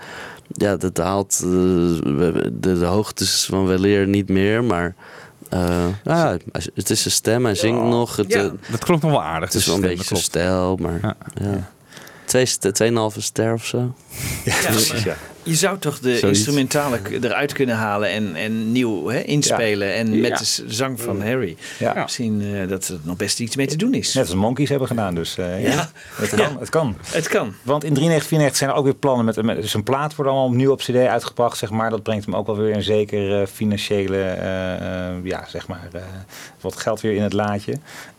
[0.51, 4.63] ja, dat haalt eh, de, de, de hoogtes van weleer niet meer.
[4.63, 4.95] Maar
[5.49, 6.37] eh, ja,
[6.73, 8.15] het is zijn stem, hij zingt nog.
[8.15, 9.49] Het, Ja, eh, dat klonk nog wel aardig.
[9.49, 11.71] Het is de wel een beetje zijn stijl, maar ja.
[12.25, 13.93] Twee, st- tweeënhalve ster of zo.
[14.45, 16.23] Ja, maar Je zou toch de Zoiets.
[16.39, 19.93] instrumentale eruit kunnen halen en, en nieuw hè, inspelen.
[19.93, 20.21] En Ja.
[20.29, 21.57] met de zang van Harry.
[21.79, 21.93] Ja.
[22.01, 24.13] Misschien eh, dat er nog best iets mee te doen is.
[24.13, 25.69] Net als Monkeys hebben gedaan, dus eh, ja.
[25.71, 25.89] Ja.
[26.15, 26.55] Het kan, Ja.
[26.59, 26.95] het kan.
[27.11, 27.53] Het kan.
[27.63, 30.31] Want in 93, 94 zijn er ook weer plannen met, met dus een plaat wordt
[30.31, 31.89] allemaal opnieuw op CD uitgebracht, zeg maar.
[31.89, 35.87] Dat brengt hem ook wel weer een zeker eh, financiële, eh, eh, ja, zeg maar,
[35.91, 36.01] eh,
[36.61, 37.73] wat geld weer in het laadje.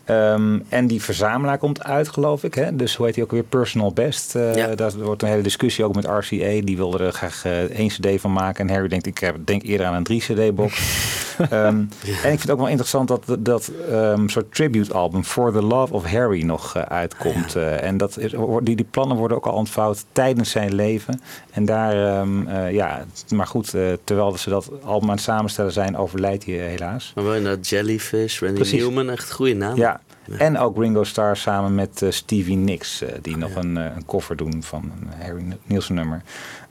[0.05, 2.53] Ehm, en die verzamelaar komt uit, geloof ik.
[2.53, 2.75] Hè?
[2.75, 3.43] Dus hoe heet die ook weer?
[3.43, 4.35] Personal Best.
[4.35, 6.61] Eh, Daar wordt een hele discussie ook met RCA.
[6.63, 8.67] Die wilde er graag eh, één CD van maken.
[8.67, 10.75] En Harry denkt, ik denk eerder aan een drie CD-box.
[11.37, 15.61] Ehm, en ik vind het ook wel interessant dat dat ehm, soort tribute-album For the
[15.61, 17.55] Love of Harry nog eh, uitkomt.
[17.55, 21.21] Eh, en dat is, die, die plannen worden ook al ontvouwd tijdens zijn leven.
[21.51, 23.69] En daar, ehm, eh, ja, maar goed,
[24.03, 27.11] terwijl ze dat album aan het samenstellen zijn, overlijdt hij helaas.
[27.15, 28.81] Maar wel inderdaad Jellyfish, Randy Precies.
[28.81, 29.75] Newman, echt goede naam.
[29.75, 30.01] Ja.
[30.37, 34.63] En ook Ringo Starr samen met Stevie Nicks, die nog een, eh, een cover doen
[34.63, 36.21] van een Harry Nielsen nummer.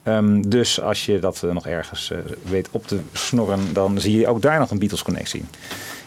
[0.07, 4.19] Ehm, dus als je dat eh, nog ergens eh, weet op te snorren, dan zie
[4.19, 5.45] je ook daar nog een Beatles connectie.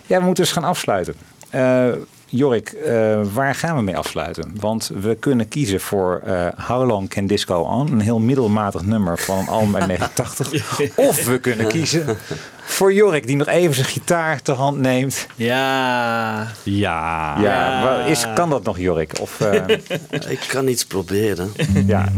[0.06, 1.14] Ja, we moeten dus gaan afsluiten.
[1.50, 1.88] Eh,
[2.32, 4.52] Jorik, eh, waar gaan we mee afsluiten?
[4.60, 7.92] Want we kunnen kiezen voor eh, How Long Can Disco On?
[7.92, 10.96] Een heel middelmatig nummer van een album uit 89.
[10.96, 12.18] Of we kunnen kiezen
[12.64, 15.28] voor Jorik, die nog even zijn gitaar te hand neemt.
[15.36, 16.48] Ja.
[16.64, 17.42] Ja.
[17.42, 19.20] Ja, is, kan dat nog, Jorik?
[19.20, 19.68] Of, eh,
[20.32, 21.52] Ik kan iets proberen.
[21.86, 22.12] ja.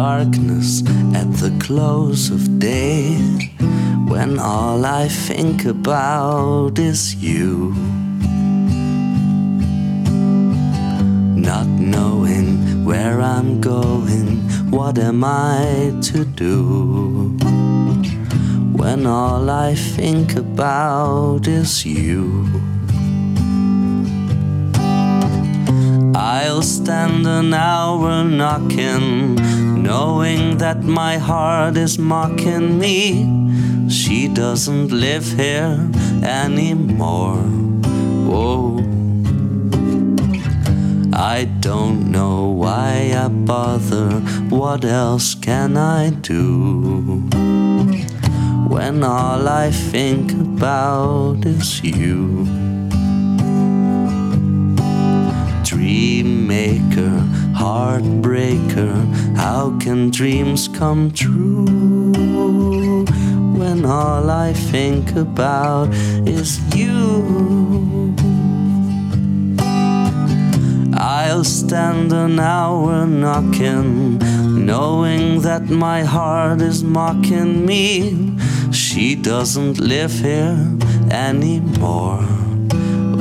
[0.00, 0.80] Darkness
[1.20, 3.18] at the close of day
[4.08, 7.74] when all I think about is you?
[11.50, 12.48] Not knowing
[12.86, 14.28] where I'm going,
[14.70, 17.36] what am I to do
[18.80, 22.70] when all I think about is you?
[26.14, 29.36] I'll stand an hour knocking,
[29.90, 32.98] knowing that my heart is mocking me.
[33.90, 35.74] She doesn't live here
[36.22, 37.42] anymore.
[38.38, 38.78] Oh,
[41.12, 41.38] I
[41.68, 44.10] don't know why I bother.
[44.60, 46.46] What else can I do
[48.72, 52.70] when all I think about is you?
[55.70, 57.14] dream maker,
[57.60, 58.94] heartbreaker.
[59.36, 61.66] How can dreams come true
[63.58, 65.88] when all I think about
[66.26, 68.14] is you?
[70.94, 74.18] I'll stand an hour knocking,
[74.64, 78.38] knowing that my heart is mocking me.
[78.72, 80.56] She doesn't live here
[81.10, 82.26] anymore.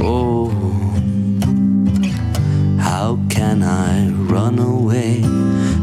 [0.01, 0.58] Oh.
[3.39, 5.21] Can I run away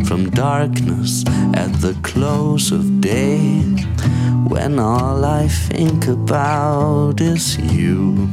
[0.04, 1.24] from darkness
[1.54, 3.62] at the close of day
[4.46, 8.28] when all I think about is you?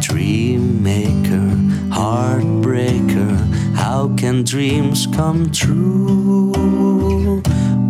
[0.00, 1.48] Dream maker,
[1.96, 3.34] heartbreaker,
[3.74, 6.52] how can dreams come true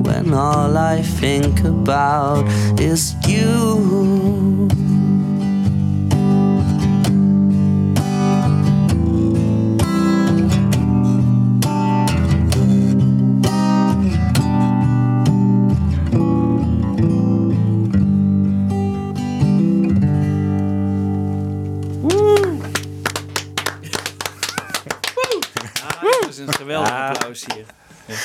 [0.07, 2.47] when all I think about
[2.81, 4.78] is you?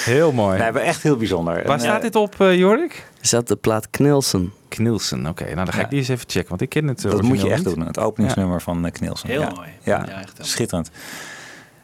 [0.04, 0.58] Heel mooi.
[0.60, 1.54] Nee, echt heel bijzonder.
[1.54, 3.08] Waar En, staat dit op, eh, Jorik?
[3.22, 4.54] Is dat de plaat Knilsen?
[4.68, 5.44] Knilsen, oké.
[5.44, 5.90] Nou, dan ga ik Ja.
[5.90, 7.76] die eens even checken, want ik ken het eh, Dat moet je echt niet.
[7.76, 9.30] doen, het openingsnummer van eh, Knilsen.
[9.30, 9.52] Heel ja.
[9.56, 9.68] mooi.
[9.84, 10.92] Ja, echt schitterend.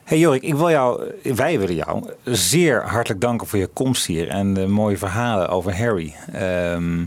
[0.04, 4.28] Hey Jorik, ik wil jou, wij willen jou zeer hartelijk danken voor je komst hier
[4.28, 6.16] en de mooie verhalen over Harry.
[6.34, 7.02] Ehm,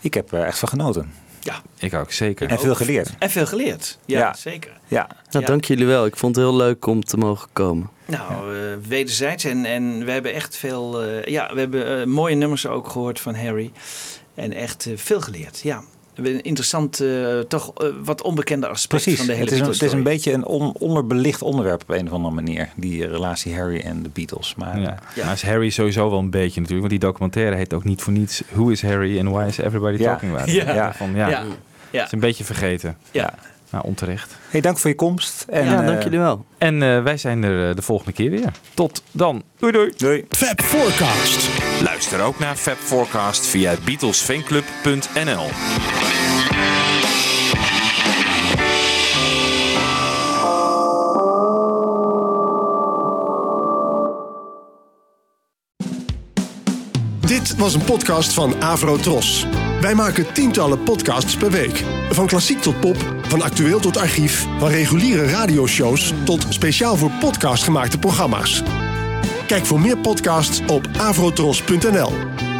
[0.00, 1.12] ik heb er echt van genoten.
[1.42, 1.62] Ja.
[1.78, 2.48] Ik ook, zeker.
[2.48, 3.10] En veel geleerd.
[3.18, 3.98] En veel geleerd.
[4.06, 4.34] Ja, Ja.
[4.34, 4.70] zeker.
[4.88, 5.06] Ja.
[5.30, 5.50] Nou, Ja.
[5.50, 6.06] dank jullie wel.
[6.06, 7.90] Ik vond het heel leuk om te mogen komen.
[8.06, 9.44] Nou, eh, wederzijds.
[9.44, 11.02] En, en we hebben echt veel...
[11.02, 13.72] eh, ja, we hebben eh, mooie nummers ook gehoord van Harry.
[14.34, 15.82] En echt veel geleerd, ja.
[16.14, 19.66] Een interessant, eh, toch eh, wat onbekende aspect Precies, van de hele het is, een,
[19.66, 22.68] het is een beetje een on- onderbelicht onderwerp op een of andere manier.
[22.76, 24.54] Die relatie Harry en de Beatles.
[24.54, 24.98] Maar Ja.
[25.14, 26.88] eh, Nou is Harry sowieso wel een beetje natuurlijk.
[26.88, 30.02] Want die documentaire heet ook niet voor niets Who is Harry and why is everybody
[30.02, 30.10] Ja.
[30.12, 30.54] talking about it?
[30.54, 30.92] Ja.
[30.94, 31.28] Van, ja.
[31.28, 31.42] Ja.
[31.90, 31.98] Ja.
[31.98, 32.96] Het is een beetje vergeten.
[33.10, 33.34] Ja.
[33.70, 34.36] Nou, onterecht.
[34.48, 35.44] Hey, dank voor je komst.
[35.48, 36.44] En, ja, eh, dank jullie wel.
[36.58, 38.50] En eh, wij zijn er eh, de volgende keer weer.
[38.74, 39.42] Tot dan.
[39.58, 39.92] Doei doei.
[39.96, 40.24] Doei.
[40.28, 41.61] Fab Forecast.
[42.02, 45.50] Luister ook naar Fab Forecast via BeatlesFanclub.nl.
[57.20, 59.46] Dit was een podcast van Avro Tros.
[59.80, 61.84] Wij maken tientallen podcasts per week.
[62.10, 67.62] Van klassiek tot pop, van actueel tot archief, van reguliere radioshows tot speciaal voor podcast
[67.64, 68.62] gemaakte programma's.
[69.52, 72.51] Kijk voor meer podcasts op avrotros.nl.